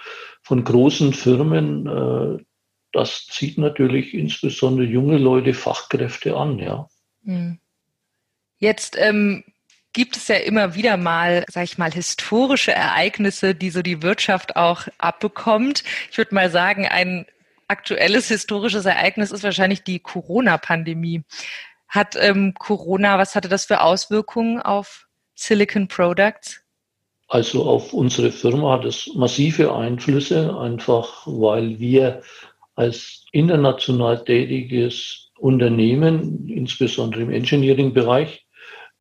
von 0.42 0.64
großen 0.64 1.14
Firmen, 1.14 1.88
äh, 1.88 2.44
das 2.92 3.26
zieht 3.28 3.58
natürlich 3.58 4.14
insbesondere 4.14 4.86
junge 4.86 5.18
Leute, 5.18 5.54
Fachkräfte 5.54 6.38
an, 6.38 6.60
ja. 6.60 6.88
Mhm. 7.24 7.60
Jetzt 8.64 8.96
ähm, 8.98 9.44
gibt 9.92 10.16
es 10.16 10.30
ja 10.30 10.38
immer 10.38 10.74
wieder 10.74 10.96
mal, 10.96 11.44
sag 11.52 11.66
ich 11.66 11.78
mal, 11.78 11.92
historische 11.92 12.72
Ereignisse, 12.72 13.56
die 13.56 13.70
so 13.70 13.82
die 13.82 14.02
Wirtschaft 14.02 14.56
auch 14.56 14.88
abbekommt. 15.00 15.84
Ich 16.10 16.18
würde 16.18 16.34
mal 16.34 16.50
sagen, 16.50 16.88
ein 16.88 17.26
aktuelles 17.68 18.30
historisches 18.30 18.86
Ereignis 18.86 19.32
ist 19.32 19.44
wahrscheinlich 19.44 19.84
die 19.84 20.00
Corona-Pandemie. 20.00 21.24
Hat 21.90 22.16
ähm, 22.18 22.54
Corona, 22.54 23.18
was 23.18 23.36
hatte 23.36 23.50
das 23.50 23.66
für 23.66 23.82
Auswirkungen 23.82 24.62
auf 24.62 25.08
Silicon 25.36 25.90
Products? 25.90 26.62
Also 27.28 27.66
auf 27.66 27.92
unsere 27.92 28.32
Firma 28.32 28.78
hat 28.78 28.86
es 28.86 29.12
massive 29.14 29.76
Einflüsse, 29.76 30.58
einfach 30.58 31.24
weil 31.26 31.80
wir 31.80 32.22
als 32.76 33.26
international 33.34 34.24
tätiges 34.24 35.32
Unternehmen, 35.38 36.48
insbesondere 36.48 37.24
im 37.24 37.30
Engineering-Bereich, 37.30 38.43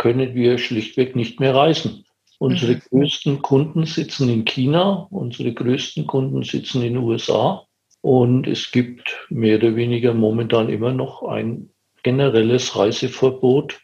können 0.03 0.35
wir 0.35 0.59
schlichtweg 0.59 1.15
nicht 1.15 1.39
mehr 1.39 1.55
reisen. 1.55 2.05
Unsere 2.41 2.75
mhm. 2.75 2.81
größten 2.91 3.41
Kunden 3.41 3.87
sitzen 3.87 4.29
in 4.29 4.45
China, 4.45 5.07
unsere 5.11 5.55
größten 5.55 6.09
Kunden 6.09 6.43
sitzen 6.43 6.83
in 6.83 6.95
den 6.95 7.05
USA 7.05 7.69
und 8.01 8.49
es 8.49 8.73
gibt 8.73 9.29
mehr 9.29 9.59
oder 9.59 9.77
weniger 9.77 10.13
momentan 10.13 10.71
immer 10.71 10.93
noch 10.93 11.23
ein 11.23 11.71
generelles 12.03 12.75
Reiseverbot 12.77 13.81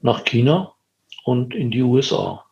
nach 0.00 0.26
China 0.26 0.74
und 1.24 1.54
in 1.54 1.70
die 1.70 1.80
USA. 1.80 2.44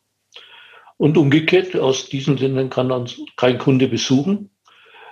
Und 0.96 1.18
umgekehrt, 1.18 1.76
aus 1.76 2.08
diesen 2.08 2.38
Ländern 2.38 2.70
kann 2.70 2.90
uns 2.90 3.20
kein 3.36 3.58
Kunde 3.58 3.88
besuchen. 3.88 4.48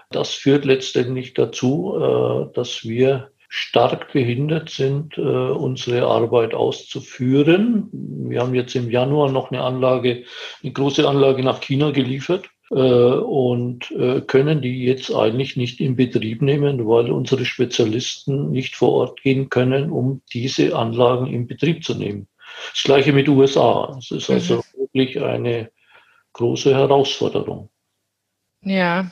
Das 0.09 0.33
führt 0.33 0.65
letztendlich 0.65 1.35
dazu, 1.35 1.99
äh, 2.01 2.55
dass 2.55 2.83
wir 2.85 3.31
stark 3.53 4.13
behindert 4.13 4.71
sind, 4.71 5.19
äh, 5.19 5.21
unsere 5.21 6.07
Arbeit 6.07 6.55
auszuführen. 6.55 7.89
Wir 7.93 8.43
haben 8.43 8.55
jetzt 8.55 8.77
im 8.77 8.89
Januar 8.89 9.33
noch 9.33 9.51
eine 9.51 9.63
Anlage, 9.63 10.25
eine 10.63 10.73
große 10.73 11.07
Anlage 11.07 11.43
nach 11.43 11.61
China 11.61 11.91
geliefert 11.91 12.49
äh, 12.71 12.75
und 12.75 13.91
äh, 13.91 14.21
können 14.21 14.63
die 14.63 14.85
jetzt 14.85 15.13
eigentlich 15.13 15.57
nicht 15.57 15.81
in 15.81 15.97
Betrieb 15.97 16.43
nehmen, 16.43 16.87
weil 16.87 17.11
unsere 17.11 17.45
Spezialisten 17.45 18.53
nicht 18.53 18.77
vor 18.77 18.93
Ort 18.93 19.21
gehen 19.21 19.49
können, 19.51 19.91
um 19.91 20.23
diese 20.33 20.77
Anlagen 20.77 21.27
in 21.27 21.49
Betrieb 21.49 21.83
zu 21.85 21.97
nehmen. 21.97 22.29
Das 22.73 22.85
gleiche 22.85 23.13
mit 23.13 23.29
USA. 23.29 23.97
Es 23.99 24.13
ist 24.13 24.31
also 24.31 24.59
mhm. 24.59 24.63
wirklich 24.79 25.21
eine 25.21 25.73
große 26.35 26.73
Herausforderung. 26.73 27.69
Ja, 28.63 29.11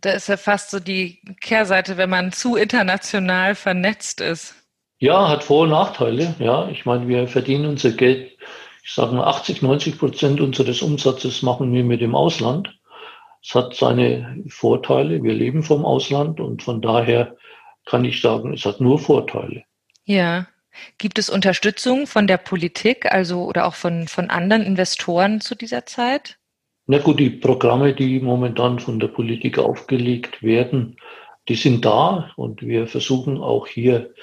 da 0.00 0.10
ist 0.10 0.28
ja 0.28 0.36
fast 0.36 0.70
so 0.70 0.80
die 0.80 1.20
Kehrseite, 1.40 1.96
wenn 1.96 2.10
man 2.10 2.32
zu 2.32 2.56
international 2.56 3.54
vernetzt 3.54 4.20
ist. 4.20 4.54
Ja, 4.98 5.28
hat 5.28 5.44
Vor- 5.44 5.64
und 5.64 5.70
Nachteile. 5.70 6.34
Ja, 6.38 6.68
ich 6.68 6.86
meine, 6.86 7.06
wir 7.08 7.28
verdienen 7.28 7.66
unser 7.66 7.92
Geld, 7.92 8.36
ich 8.82 8.92
sage 8.92 9.14
mal 9.14 9.24
80, 9.24 9.62
90 9.62 9.98
Prozent 9.98 10.40
unseres 10.40 10.80
Umsatzes 10.82 11.42
machen 11.42 11.72
wir 11.72 11.84
mit 11.84 12.00
dem 12.00 12.14
Ausland. 12.14 12.78
Es 13.42 13.54
hat 13.54 13.74
seine 13.74 14.42
Vorteile. 14.48 15.22
Wir 15.22 15.34
leben 15.34 15.62
vom 15.62 15.84
Ausland 15.84 16.40
und 16.40 16.62
von 16.62 16.80
daher 16.80 17.36
kann 17.84 18.04
ich 18.04 18.20
sagen, 18.20 18.54
es 18.54 18.64
hat 18.64 18.80
nur 18.80 18.98
Vorteile. 18.98 19.64
Ja. 20.04 20.46
Gibt 20.98 21.18
es 21.18 21.30
Unterstützung 21.30 22.06
von 22.06 22.26
der 22.26 22.36
Politik, 22.36 23.10
also 23.10 23.44
oder 23.44 23.66
auch 23.66 23.74
von, 23.74 24.08
von 24.08 24.28
anderen 24.28 24.62
Investoren 24.62 25.40
zu 25.40 25.54
dieser 25.54 25.86
Zeit? 25.86 26.38
Na 26.86 26.98
gut, 26.98 27.18
die 27.18 27.30
Programme, 27.30 27.94
die 27.94 28.20
momentan 28.20 28.78
von 28.78 29.00
der 29.00 29.08
Politik 29.08 29.58
aufgelegt 29.58 30.42
werden, 30.42 30.96
die 31.48 31.54
sind 31.54 31.84
da 31.84 32.32
und 32.36 32.62
wir 32.62 32.86
versuchen 32.86 33.38
auch 33.38 33.66
hier 33.66 34.14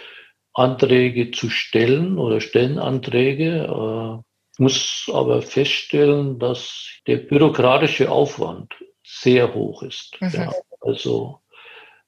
Anträge 0.54 1.32
zu 1.32 1.50
stellen 1.50 2.18
oder 2.18 2.42
stellen 2.42 2.80
Anträge. 2.80 3.66
Äh, 3.66 4.62
muss 4.62 5.10
aber 5.12 5.42
feststellen, 5.42 6.38
dass 6.38 7.00
der 7.08 7.18
bürokratische 7.18 8.12
Aufwand 8.12 8.74
sehr 9.04 9.54
hoch 9.54 9.84
ist. 9.84 10.16
Mhm. 10.22 10.30
Ja, 10.34 10.54
also 10.82 11.40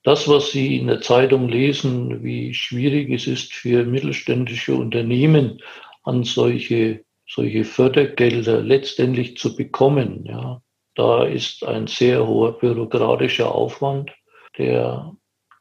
das, 0.04 0.28
was 0.28 0.52
Sie 0.52 0.78
in 0.78 0.88
der 0.88 1.02
Zeitung 1.02 1.50
lesen, 1.50 2.24
wie 2.24 2.54
schwierig 2.54 3.10
es 3.10 3.26
ist 3.26 3.54
für 3.54 3.84
mittelständische 3.84 4.76
Unternehmen, 4.76 5.60
an 6.04 6.24
solche, 6.24 7.04
solche 7.28 7.66
Fördergelder 7.66 8.62
letztendlich 8.62 9.38
zu 9.38 9.56
bekommen, 9.56 10.26
ja, 10.26 10.62
da 10.96 11.26
ist 11.26 11.66
ein 11.66 11.88
sehr 11.88 12.26
hoher 12.26 12.58
bürokratischer 12.58 13.54
Aufwand, 13.54 14.12
der 14.58 15.12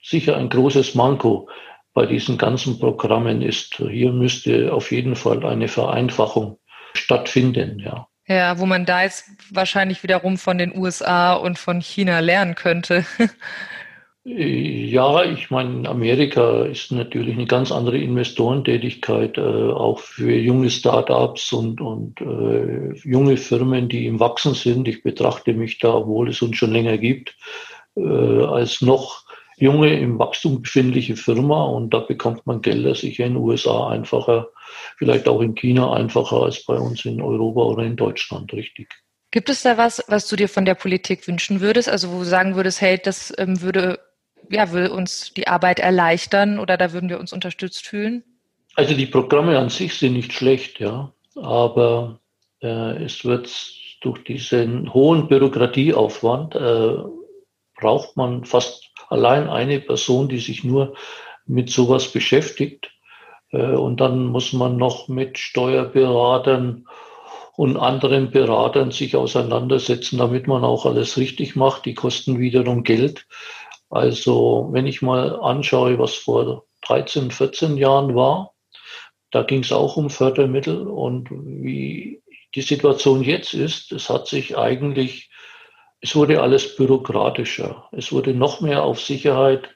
sicher 0.02 0.36
ein 0.36 0.48
großes 0.48 0.94
Manko 0.94 1.48
bei 1.92 2.06
diesen 2.06 2.38
ganzen 2.38 2.78
Programmen 2.78 3.42
ist. 3.42 3.76
Hier 3.76 4.12
müsste 4.12 4.72
auf 4.72 4.92
jeden 4.92 5.16
Fall 5.16 5.44
eine 5.44 5.68
Vereinfachung 5.68 6.58
stattfinden, 6.94 7.80
ja. 7.80 8.06
Ja, 8.26 8.58
wo 8.58 8.64
man 8.64 8.86
da 8.86 9.02
jetzt 9.02 9.28
wahrscheinlich 9.50 10.02
wiederum 10.02 10.38
von 10.38 10.56
den 10.56 10.74
USA 10.74 11.34
und 11.34 11.58
von 11.58 11.80
China 11.80 12.20
lernen 12.20 12.54
könnte. 12.54 13.04
Ja, 14.26 15.22
ich 15.22 15.50
meine, 15.50 15.86
Amerika 15.86 16.64
ist 16.64 16.90
natürlich 16.90 17.34
eine 17.34 17.44
ganz 17.44 17.70
andere 17.70 17.98
Investorentätigkeit, 17.98 19.36
äh, 19.36 19.42
auch 19.42 19.98
für 19.98 20.34
junge 20.34 20.70
Startups 20.70 21.52
und, 21.52 21.82
und 21.82 22.22
äh, 22.22 22.94
junge 23.06 23.36
Firmen, 23.36 23.90
die 23.90 24.06
im 24.06 24.20
Wachsen 24.20 24.54
sind. 24.54 24.88
Ich 24.88 25.02
betrachte 25.02 25.52
mich 25.52 25.78
da, 25.78 25.92
obwohl 25.92 26.30
es 26.30 26.40
uns 26.40 26.56
schon 26.56 26.72
länger 26.72 26.96
gibt, 26.96 27.36
äh, 27.96 28.00
als 28.00 28.80
noch 28.80 29.24
junge, 29.56 29.98
im 30.00 30.18
Wachstum 30.18 30.62
befindliche 30.62 31.16
Firma 31.16 31.64
und 31.64 31.92
da 31.92 32.00
bekommt 32.00 32.46
man 32.46 32.62
Gelder 32.62 32.94
sicher 32.94 33.26
in 33.26 33.34
den 33.34 33.42
USA 33.42 33.90
einfacher, 33.90 34.48
vielleicht 34.96 35.28
auch 35.28 35.42
in 35.42 35.54
China 35.54 35.92
einfacher 35.92 36.44
als 36.44 36.64
bei 36.64 36.76
uns 36.76 37.04
in 37.04 37.20
Europa 37.20 37.60
oder 37.60 37.84
in 37.84 37.96
Deutschland, 37.96 38.52
richtig. 38.54 38.88
Gibt 39.30 39.50
es 39.50 39.62
da 39.62 39.76
was, 39.76 40.02
was 40.08 40.28
du 40.28 40.36
dir 40.36 40.48
von 40.48 40.64
der 40.64 40.76
Politik 40.76 41.26
wünschen 41.26 41.60
würdest? 41.60 41.88
Also 41.88 42.12
wo 42.12 42.20
du 42.20 42.24
sagen 42.24 42.54
würdest, 42.54 42.80
hey, 42.80 43.00
das 43.02 43.32
ähm, 43.36 43.60
würde, 43.60 43.98
ja, 44.50 44.70
würde 44.72 44.92
uns 44.92 45.32
die 45.34 45.48
Arbeit 45.48 45.80
erleichtern 45.80 46.58
oder 46.58 46.76
da 46.76 46.92
würden 46.92 47.08
wir 47.08 47.20
uns 47.20 47.32
unterstützt 47.32 47.86
fühlen? 47.86 48.24
Also 48.76 48.94
die 48.94 49.06
Programme 49.06 49.58
an 49.58 49.68
sich 49.68 49.94
sind 49.94 50.14
nicht 50.14 50.32
schlecht, 50.32 50.80
ja, 50.80 51.12
aber 51.36 52.18
äh, 52.60 53.04
es 53.04 53.24
wird 53.24 53.48
durch 54.00 54.24
diesen 54.24 54.92
hohen 54.92 55.28
Bürokratieaufwand 55.28 56.54
äh, 56.56 56.96
braucht 57.80 58.16
man 58.16 58.44
fast 58.44 58.90
allein 59.08 59.48
eine 59.48 59.80
Person, 59.80 60.28
die 60.28 60.38
sich 60.38 60.64
nur 60.64 60.94
mit 61.46 61.70
sowas 61.70 62.08
beschäftigt. 62.12 62.90
Äh, 63.50 63.74
und 63.74 64.00
dann 64.00 64.26
muss 64.26 64.52
man 64.52 64.76
noch 64.76 65.08
mit 65.08 65.38
Steuerberatern 65.38 66.86
und 67.56 67.76
anderen 67.76 68.30
Beratern 68.30 68.90
sich 68.90 69.16
auseinandersetzen, 69.16 70.18
damit 70.18 70.46
man 70.48 70.64
auch 70.64 70.86
alles 70.86 71.16
richtig 71.16 71.54
macht. 71.54 71.84
Die 71.84 71.94
kosten 71.94 72.38
wiederum 72.38 72.82
Geld. 72.82 73.26
Also 73.90 74.68
wenn 74.72 74.86
ich 74.86 75.02
mal 75.02 75.36
anschaue, 75.40 75.98
was 75.98 76.14
vor 76.14 76.64
13, 76.86 77.30
14 77.30 77.76
Jahren 77.76 78.14
war, 78.14 78.54
da 79.30 79.42
ging 79.42 79.62
es 79.62 79.72
auch 79.72 79.96
um 79.96 80.10
Fördermittel 80.10 80.86
und 80.86 81.28
wie 81.30 82.22
die 82.54 82.62
Situation 82.62 83.22
jetzt 83.22 83.54
ist, 83.54 83.92
es 83.92 84.08
hat 84.08 84.28
sich 84.28 84.56
eigentlich 84.56 85.30
es 86.04 86.14
wurde 86.14 86.42
alles 86.42 86.76
bürokratischer. 86.76 87.88
Es 87.90 88.12
wurde 88.12 88.34
noch 88.34 88.60
mehr 88.60 88.84
auf 88.84 89.00
Sicherheit 89.00 89.74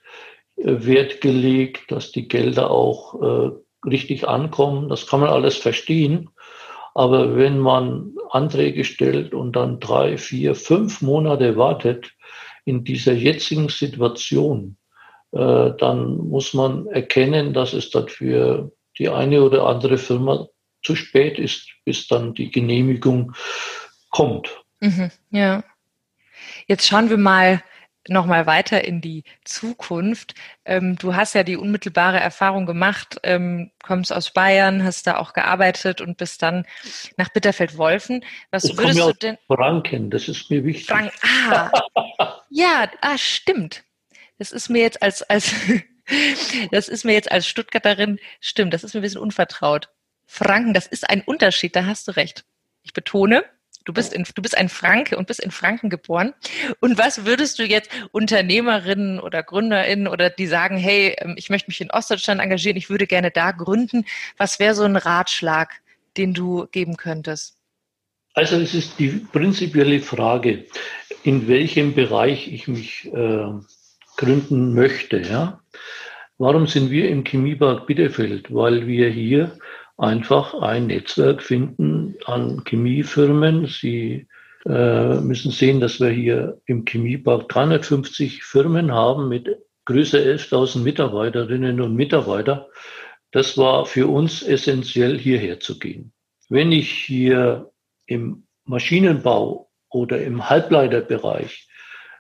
äh, 0.57 0.85
Wert 0.85 1.23
gelegt, 1.23 1.91
dass 1.91 2.13
die 2.13 2.29
Gelder 2.29 2.71
auch 2.71 3.15
äh, 3.23 3.51
richtig 3.89 4.29
ankommen. 4.29 4.91
Das 4.91 5.07
kann 5.07 5.21
man 5.21 5.31
alles 5.31 5.57
verstehen. 5.57 6.29
Aber 6.95 7.35
wenn 7.35 7.59
man 7.59 8.15
Anträge 8.31 8.85
stellt 8.85 9.33
und 9.33 9.57
dann 9.57 9.81
drei, 9.81 10.19
vier, 10.19 10.55
fünf 10.55 11.01
Monate 11.01 11.57
wartet 11.57 12.13
in 12.69 12.85
dieser 12.85 13.15
jetzigen 13.15 13.71
Situation, 13.71 14.77
äh, 15.33 15.71
dann 15.79 16.19
muss 16.19 16.53
man 16.53 16.87
erkennen, 16.89 17.55
dass 17.55 17.73
es 17.73 17.91
dann 17.91 18.09
für 18.09 18.71
die 18.99 19.09
eine 19.09 19.43
oder 19.43 19.65
andere 19.65 19.97
Firma 19.97 20.49
zu 20.83 20.95
spät 20.95 21.39
ist, 21.39 21.67
bis 21.85 22.07
dann 22.09 22.35
die 22.35 22.51
Genehmigung 22.51 23.33
kommt. 24.11 24.63
Mhm, 24.81 25.11
ja. 25.31 25.65
Jetzt 26.67 26.87
schauen 26.87 27.11
wir 27.11 27.17
mal 27.17 27.63
nochmal 28.09 28.47
weiter 28.47 28.85
in 28.85 29.01
die 29.01 29.25
Zukunft. 29.45 30.35
Ähm, 30.65 30.97
du 30.97 31.15
hast 31.15 31.35
ja 31.35 31.43
die 31.43 31.57
unmittelbare 31.57 32.19
Erfahrung 32.19 32.67
gemacht, 32.67 33.19
ähm, 33.23 33.71
kommst 33.83 34.13
aus 34.13 34.33
Bayern, 34.33 34.85
hast 34.85 35.07
da 35.07 35.17
auch 35.19 35.33
gearbeitet 35.33 36.01
und 36.01 36.17
bist 36.17 36.43
dann 36.43 36.65
nach 37.17 37.29
Bitterfeld-Wolfen. 37.31 38.25
Was 38.51 38.65
ich 38.65 38.77
würdest 38.77 39.01
du 39.01 39.13
denn? 39.13 39.39
Franken, 39.47 40.11
das 40.11 40.29
ist 40.29 40.51
mir 40.51 40.65
wichtig. 40.65 40.87
Frank 40.87 41.13
ah, 41.49 41.71
ja, 42.51 42.91
ah, 43.01 43.19
stimmt. 43.19 43.85
Das 44.39 44.53
ist 44.53 44.69
mir 44.69 44.83
jetzt 44.83 45.03
als, 45.03 45.23
als 45.23 45.53
das 46.71 46.89
ist 46.89 47.05
mir 47.05 47.13
jetzt 47.13 47.31
als 47.31 47.47
Stuttgarterin, 47.47 48.19
stimmt, 48.41 48.75
das 48.75 48.85
ist 48.85 48.95
mir 48.95 49.01
ein 49.01 49.03
bisschen 49.03 49.21
unvertraut. 49.21 49.89
Franken, 50.27 50.75
das 50.75 50.87
ist 50.87 51.09
ein 51.09 51.23
Unterschied, 51.23 51.75
da 51.75 51.87
hast 51.87 52.09
du 52.09 52.13
recht. 52.13 52.45
Ich 52.83 52.93
betone, 52.93 53.45
Du 53.89 53.95
bist, 53.95 54.13
in, 54.13 54.27
du 54.35 54.43
bist 54.43 54.55
ein 54.55 54.69
Franke 54.69 55.17
und 55.17 55.27
bist 55.27 55.41
in 55.41 55.51
Franken 55.51 55.89
geboren. 55.89 56.35
Und 56.81 56.99
was 56.99 57.25
würdest 57.25 57.59
du 57.59 57.63
jetzt 57.63 57.89
Unternehmerinnen 58.13 59.19
oder 59.19 59.43
GründerInnen 59.43 60.09
oder 60.09 60.29
die 60.29 60.47
sagen, 60.47 60.77
hey, 60.77 61.17
ähm, 61.17 61.37
ich 61.39 61.49
möchte 61.49 61.71
mich 61.71 61.81
in 61.81 61.91
Ostdeutschland 61.91 62.43
engagieren, 62.43 62.77
ich 62.77 62.91
würde 62.91 63.07
gerne 63.07 63.31
da 63.31 63.51
gründen. 63.51 64.05
Was 64.37 64.59
wäre 64.59 64.75
so 64.75 64.85
ein 64.85 64.97
Ratschlag, 64.97 65.81
den 66.19 66.35
du 66.35 66.67
geben 66.71 66.99
könntest? 66.99 67.57
Also 68.35 68.61
es 68.61 68.75
ist 68.75 68.99
die 68.99 69.09
prinzipielle 69.33 70.01
Frage, 70.01 70.67
in 71.29 71.47
welchem 71.47 71.93
Bereich 71.93 72.51
ich 72.51 72.69
mich 72.69 73.05
äh, 73.13 73.51
gründen 74.17 74.73
möchte. 74.73 75.19
Ja? 75.19 75.61
Warum 76.39 76.67
sind 76.67 76.91
wir 76.91 77.11
im 77.11 77.23
Chemiepark 77.23 77.87
Bitterfeld? 77.87 78.55
Weil 78.55 78.87
wir 78.87 79.11
hier 79.11 79.59
einfach 79.99 80.55
ein 80.55 80.87
Netzwerk 80.87 81.43
finden 81.43 82.15
an 82.25 82.65
Chemiefirmen. 82.65 83.67
Sie 83.67 84.27
äh, 84.65 85.21
müssen 85.21 85.51
sehen, 85.51 85.81
dass 85.81 86.01
wir 86.01 86.09
hier 86.09 86.63
im 86.65 86.87
Chemiepark 86.87 87.47
350 87.51 88.43
Firmen 88.43 88.91
haben 88.91 89.29
mit 89.29 89.55
größer 89.85 90.21
11.000 90.21 90.79
Mitarbeiterinnen 90.79 91.83
und 91.83 91.95
Mitarbeiter. 91.95 92.71
Das 93.33 93.59
war 93.59 93.85
für 93.85 94.07
uns 94.07 94.43
essentiell, 94.43 95.19
hierher 95.19 95.61
zu 95.61 95.79
gehen. 95.79 96.15
Wenn 96.49 96.73
ich 96.73 96.91
hier 96.91 97.71
im 98.07 98.45
Maschinenbau 98.65 99.68
oder 99.91 100.23
im 100.23 100.49
Halbleiterbereich 100.49 101.69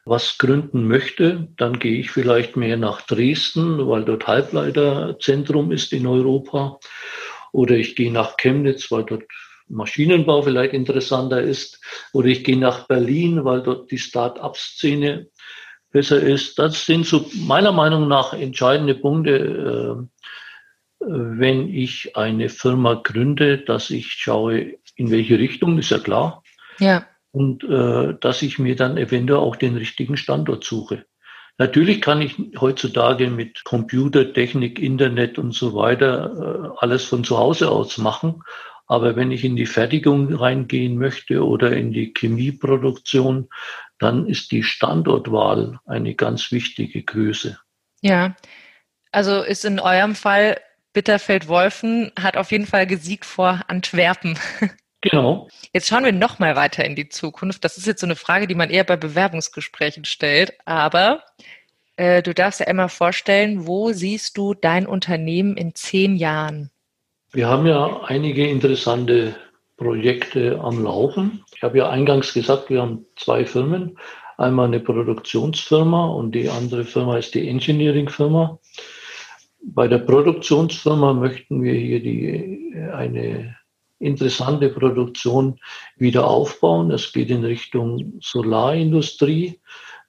was 0.04 0.38
gründen 0.38 0.88
möchte, 0.88 1.48
dann 1.57 1.78
gehe 1.78 2.00
ich 2.00 2.11
vielleicht 2.11 2.57
mehr 2.57 2.76
nach 2.76 3.02
Dresden, 3.02 3.87
weil 3.87 4.04
dort 4.04 4.26
Halbleiterzentrum 4.26 5.70
ist 5.70 5.92
in 5.92 6.07
Europa. 6.07 6.78
Oder 7.52 7.76
ich 7.76 7.94
gehe 7.94 8.12
nach 8.12 8.37
Chemnitz, 8.37 8.90
weil 8.90 9.04
dort 9.04 9.24
Maschinenbau 9.68 10.42
vielleicht 10.42 10.72
interessanter 10.72 11.42
ist. 11.42 11.85
Oder 12.12 12.28
ich 12.28 12.42
gehe 12.42 12.59
nach 12.59 12.87
Berlin, 12.87 13.44
weil 13.44 13.62
dort 13.62 13.90
die 13.90 13.98
Start-up-Szene 13.98 15.28
besser 15.90 16.22
ist. 16.22 16.59
Das 16.59 16.87
sind 16.87 17.07
so 17.07 17.28
meiner 17.35 17.72
Meinung 17.72 18.09
nach 18.09 18.33
entscheidende 18.33 18.94
Punkte, 18.94 19.37
äh, 19.37 20.09
wenn 21.00 21.68
ich 21.68 22.16
eine 22.16 22.48
Firma 22.48 22.94
gründe, 22.94 23.59
dass 23.59 23.90
ich 23.90 24.11
schaue, 24.12 24.74
in 24.96 25.11
welche 25.11 25.38
Richtung, 25.38 25.78
ist 25.78 25.90
ja 25.90 25.98
klar. 25.98 26.42
Ja. 26.78 27.07
Und 27.38 27.62
äh, 27.62 28.16
dass 28.20 28.42
ich 28.42 28.59
mir 28.59 28.74
dann 28.74 28.96
eventuell 28.96 29.38
auch 29.38 29.55
den 29.55 29.77
richtigen 29.77 30.16
Standort 30.16 30.64
suche. 30.64 31.05
Natürlich 31.57 32.01
kann 32.01 32.20
ich 32.20 32.35
heutzutage 32.61 33.31
mit 33.31 33.62
Computertechnik, 33.62 34.81
Internet 34.81 35.38
und 35.38 35.55
so 35.55 35.72
weiter 35.72 36.72
äh, 36.74 36.85
alles 36.85 37.05
von 37.05 37.22
zu 37.22 37.38
Hause 37.38 37.70
aus 37.70 37.96
machen. 37.96 38.42
Aber 38.88 39.14
wenn 39.14 39.31
ich 39.31 39.44
in 39.44 39.55
die 39.55 39.66
Fertigung 39.66 40.35
reingehen 40.35 40.98
möchte 40.98 41.46
oder 41.46 41.77
in 41.77 41.92
die 41.92 42.12
Chemieproduktion, 42.16 43.48
dann 44.01 44.27
ist 44.27 44.51
die 44.51 44.64
Standortwahl 44.64 45.79
eine 45.87 46.16
ganz 46.16 46.51
wichtige 46.51 47.05
Größe. 47.05 47.57
Ja, 48.01 48.35
also 49.12 49.42
ist 49.42 49.64
in 49.64 49.79
eurem 49.79 50.16
Fall 50.16 50.61
Bitterfeld-Wolfen 50.92 52.11
hat 52.18 52.37
auf 52.37 52.51
jeden 52.51 52.66
Fall 52.66 52.88
gesiegt 52.88 53.27
vor 53.27 53.61
Antwerpen. 53.68 54.37
Genau. 55.00 55.48
Jetzt 55.72 55.88
schauen 55.88 56.04
wir 56.04 56.12
noch 56.12 56.38
mal 56.38 56.56
weiter 56.56 56.84
in 56.84 56.96
die 56.96 57.08
Zukunft. 57.08 57.64
Das 57.64 57.78
ist 57.78 57.87
jetzt 57.87 58.00
so 58.00 58.06
eine 58.06 58.16
Frage, 58.16 58.46
die 58.46 58.56
man 58.56 58.70
eher 58.70 58.84
bei 58.84 58.96
Bewerbungsgesprächen 58.96 60.04
stellt. 60.04 60.54
Aber 60.64 61.22
äh, 61.96 62.22
du 62.22 62.34
darfst 62.34 62.61
ja 62.61 62.66
einmal 62.66 62.88
vorstellen, 62.88 63.66
wo 63.66 63.92
siehst 63.92 64.37
du 64.37 64.54
dein 64.54 64.87
Unternehmen 64.87 65.56
in 65.56 65.74
zehn 65.74 66.16
Jahren? 66.16 66.70
Wir 67.32 67.48
haben 67.48 67.66
ja 67.66 68.02
einige 68.04 68.48
interessante 68.48 69.37
Projekte 69.76 70.58
am 70.61 70.82
Laufen. 70.82 71.44
Ich 71.54 71.62
habe 71.62 71.78
ja 71.78 71.88
eingangs 71.88 72.34
gesagt, 72.34 72.70
wir 72.70 72.82
haben 72.82 73.06
zwei 73.16 73.44
Firmen. 73.44 73.98
einmal 74.37 74.66
eine 74.66 74.80
Produktionsfirma 74.80 76.06
und 76.06 76.32
die 76.32 76.48
andere 76.48 76.84
Firma 76.84 77.18
ist 77.18 77.34
die 77.34 77.48
Engineering-Firma. 77.48 78.58
Bei 79.62 79.88
der 79.88 79.98
Produktionsfirma 79.98 81.12
möchten 81.12 81.62
wir 81.62 81.74
hier 81.74 82.00
die, 82.00 82.72
eine 82.92 83.58
interessante 83.98 84.68
Produktion 84.68 85.58
wieder 85.96 86.26
aufbauen. 86.26 86.90
Es 86.90 87.12
geht 87.12 87.30
in 87.30 87.44
Richtung 87.44 88.14
Solarindustrie. 88.20 89.61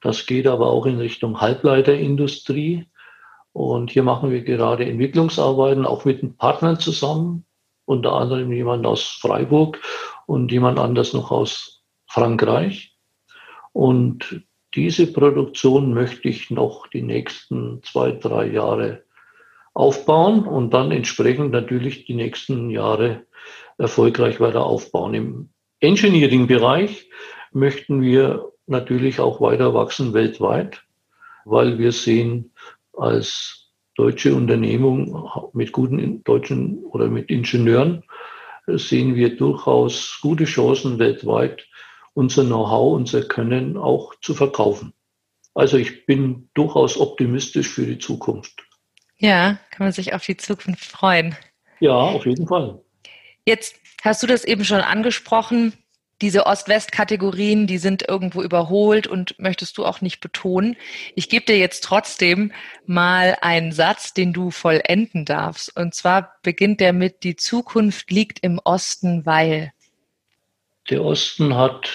Das 0.01 0.25
geht 0.25 0.47
aber 0.47 0.67
auch 0.67 0.85
in 0.85 0.97
Richtung 0.97 1.41
Halbleiterindustrie. 1.41 2.87
Und 3.51 3.91
hier 3.91 4.03
machen 4.03 4.31
wir 4.31 4.43
gerade 4.43 4.85
Entwicklungsarbeiten, 4.85 5.85
auch 5.85 6.05
mit 6.05 6.37
Partnern 6.37 6.79
zusammen, 6.79 7.45
unter 7.85 8.13
anderem 8.13 8.51
jemand 8.51 8.85
aus 8.85 9.03
Freiburg 9.03 9.79
und 10.27 10.51
jemand 10.51 10.79
anders 10.79 11.13
noch 11.13 11.31
aus 11.31 11.83
Frankreich. 12.05 12.95
Und 13.73 14.43
diese 14.75 15.11
Produktion 15.11 15.93
möchte 15.93 16.29
ich 16.29 16.51
noch 16.51 16.87
die 16.87 17.01
nächsten 17.01 17.81
zwei, 17.83 18.11
drei 18.11 18.47
Jahre 18.47 19.03
aufbauen 19.73 20.45
und 20.45 20.73
dann 20.73 20.91
entsprechend 20.91 21.51
natürlich 21.51 22.05
die 22.05 22.13
nächsten 22.13 22.69
Jahre 22.69 23.25
erfolgreich 23.79 24.39
weiter 24.39 24.65
aufbauen. 24.65 25.13
Im 25.13 25.49
Engineering-Bereich 25.79 27.09
möchten 27.51 28.01
wir 28.01 28.51
natürlich 28.67 29.19
auch 29.19 29.41
weiter 29.41 29.73
wachsen 29.73 30.13
weltweit, 30.13 30.83
weil 31.45 31.79
wir 31.79 31.91
sehen, 31.91 32.53
als 32.93 33.71
deutsche 33.95 34.35
Unternehmung 34.35 35.51
mit 35.53 35.71
guten 35.71 36.23
deutschen 36.23 36.83
oder 36.83 37.07
mit 37.07 37.29
Ingenieuren 37.29 38.03
sehen 38.67 39.15
wir 39.15 39.35
durchaus 39.35 40.19
gute 40.21 40.45
Chancen 40.45 40.99
weltweit, 40.99 41.65
unser 42.13 42.43
Know-how, 42.43 42.95
unser 42.95 43.23
Können 43.23 43.77
auch 43.77 44.13
zu 44.21 44.33
verkaufen. 44.33 44.93
Also 45.55 45.77
ich 45.77 46.05
bin 46.05 46.49
durchaus 46.53 46.97
optimistisch 46.97 47.69
für 47.69 47.85
die 47.85 47.97
Zukunft. 47.97 48.63
Ja, 49.17 49.59
kann 49.71 49.87
man 49.87 49.91
sich 49.91 50.13
auf 50.13 50.25
die 50.25 50.37
Zukunft 50.37 50.85
freuen. 50.85 51.35
Ja, 51.79 51.95
auf 51.95 52.25
jeden 52.25 52.47
Fall. 52.47 52.81
Jetzt 53.45 53.75
hast 54.03 54.23
du 54.23 54.27
das 54.27 54.43
eben 54.43 54.63
schon 54.65 54.81
angesprochen. 54.81 55.73
Diese 56.21 56.45
Ost-West-Kategorien, 56.45 57.65
die 57.65 57.77
sind 57.77 58.07
irgendwo 58.07 58.41
überholt 58.41 59.07
und 59.07 59.39
möchtest 59.39 59.77
du 59.77 59.85
auch 59.85 60.01
nicht 60.01 60.19
betonen. 60.19 60.75
Ich 61.15 61.29
gebe 61.29 61.45
dir 61.45 61.57
jetzt 61.57 61.83
trotzdem 61.85 62.51
mal 62.85 63.37
einen 63.41 63.71
Satz, 63.71 64.13
den 64.13 64.33
du 64.33 64.51
vollenden 64.51 65.23
darfst. 65.23 65.75
Und 65.77 65.95
zwar 65.95 66.33
beginnt 66.43 66.81
der 66.81 66.91
mit, 66.91 67.23
die 67.23 67.37
Zukunft 67.37 68.11
liegt 68.11 68.39
im 68.43 68.59
Osten, 68.63 69.25
weil. 69.25 69.71
Der 70.89 71.05
Osten 71.05 71.55
hat 71.55 71.89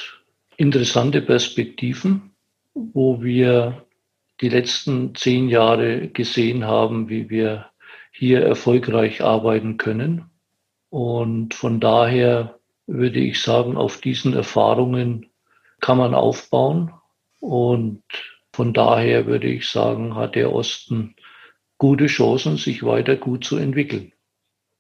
interessante 0.57 1.21
Perspektiven, 1.21 2.35
wo 2.73 3.23
wir 3.23 3.85
die 4.41 4.49
letzten 4.49 5.15
zehn 5.15 5.49
Jahre 5.49 6.09
gesehen 6.09 6.65
haben, 6.65 7.11
wie 7.11 7.29
wir 7.29 7.71
hier 8.11 8.43
erfolgreich 8.43 9.23
arbeiten 9.23 9.77
können. 9.77 10.31
Und 10.95 11.55
von 11.55 11.81
daher 11.81 12.61
würde 12.87 13.19
ich 13.19 13.43
sagen, 13.43 13.77
auf 13.77 14.01
diesen 14.01 14.33
Erfahrungen 14.33 15.27
kann 15.81 15.99
man 15.99 16.15
aufbauen. 16.15 16.93
Und 17.41 18.05
von 18.53 18.73
daher 18.73 19.27
würde 19.27 19.49
ich 19.49 19.69
sagen, 19.69 20.15
hat 20.15 20.37
der 20.37 20.53
Osten 20.53 21.17
gute 21.79 22.07
Chancen, 22.07 22.59
sich 22.59 22.85
weiter 22.85 23.17
gut 23.17 23.45
zu 23.45 23.57
entwickeln. 23.57 24.13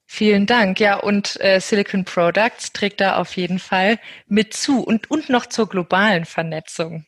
Vielen 0.06 0.46
Dank. 0.46 0.78
Ja, 0.78 1.00
und 1.00 1.36
äh, 1.40 1.58
Silicon 1.58 2.04
Products 2.04 2.72
trägt 2.72 3.00
da 3.00 3.16
auf 3.16 3.36
jeden 3.36 3.58
Fall 3.58 3.98
mit 4.28 4.54
zu 4.54 4.84
und, 4.84 5.10
und 5.10 5.30
noch 5.30 5.46
zur 5.46 5.68
globalen 5.68 6.26
Vernetzung. 6.26 7.06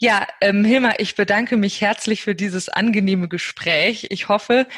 Ja, 0.00 0.28
ähm, 0.40 0.64
Hilmar, 0.64 1.00
ich 1.00 1.16
bedanke 1.16 1.56
mich 1.56 1.80
herzlich 1.80 2.22
für 2.22 2.36
dieses 2.36 2.68
angenehme 2.68 3.26
Gespräch. 3.26 4.06
Ich 4.10 4.28
hoffe, 4.28 4.68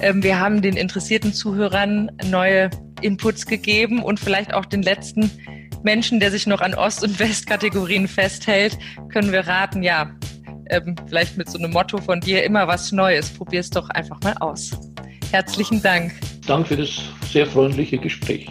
ähm, 0.00 0.22
wir 0.22 0.38
haben 0.38 0.62
den 0.62 0.76
interessierten 0.76 1.34
Zuhörern 1.34 2.12
neue 2.26 2.70
Inputs 3.02 3.46
gegeben 3.46 4.00
und 4.00 4.20
vielleicht 4.20 4.54
auch 4.54 4.64
den 4.64 4.82
letzten 4.82 5.28
Menschen, 5.82 6.20
der 6.20 6.30
sich 6.30 6.46
noch 6.46 6.60
an 6.60 6.74
Ost- 6.74 7.02
und 7.02 7.18
Westkategorien 7.18 8.06
festhält, 8.06 8.78
können 9.12 9.32
wir 9.32 9.44
raten, 9.44 9.82
ja, 9.82 10.12
ähm, 10.68 10.94
vielleicht 11.08 11.36
mit 11.36 11.50
so 11.50 11.58
einem 11.58 11.72
Motto 11.72 11.98
von 11.98 12.20
dir 12.20 12.44
immer 12.44 12.68
was 12.68 12.92
Neues. 12.92 13.28
Probier 13.30 13.60
es 13.60 13.70
doch 13.70 13.90
einfach 13.90 14.20
mal 14.22 14.34
aus. 14.38 14.70
Herzlichen 15.32 15.82
Dank. 15.82 16.12
Danke 16.46 16.68
für 16.68 16.76
das 16.76 16.90
sehr 17.32 17.46
freundliche 17.46 17.98
Gespräch. 17.98 18.48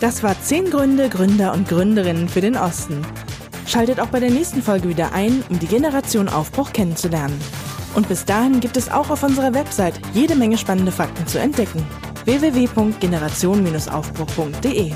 Das 0.00 0.22
war 0.22 0.38
zehn 0.42 0.68
Gründe, 0.68 1.08
Gründer 1.08 1.54
und 1.54 1.66
Gründerinnen 1.66 2.28
für 2.28 2.42
den 2.42 2.56
Osten. 2.56 3.02
Schaltet 3.66 4.00
auch 4.00 4.08
bei 4.08 4.20
der 4.20 4.30
nächsten 4.30 4.62
Folge 4.62 4.88
wieder 4.88 5.12
ein, 5.12 5.42
um 5.50 5.58
die 5.58 5.66
Generation 5.66 6.28
Aufbruch 6.28 6.72
kennenzulernen. 6.72 7.38
Und 7.94 8.08
bis 8.08 8.24
dahin 8.24 8.60
gibt 8.60 8.76
es 8.76 8.90
auch 8.90 9.10
auf 9.10 9.22
unserer 9.22 9.54
Website 9.54 10.00
jede 10.12 10.34
Menge 10.36 10.58
spannende 10.58 10.92
Fakten 10.92 11.26
zu 11.26 11.38
entdecken. 11.38 11.86
www.generation-aufbruch.de 12.24 14.92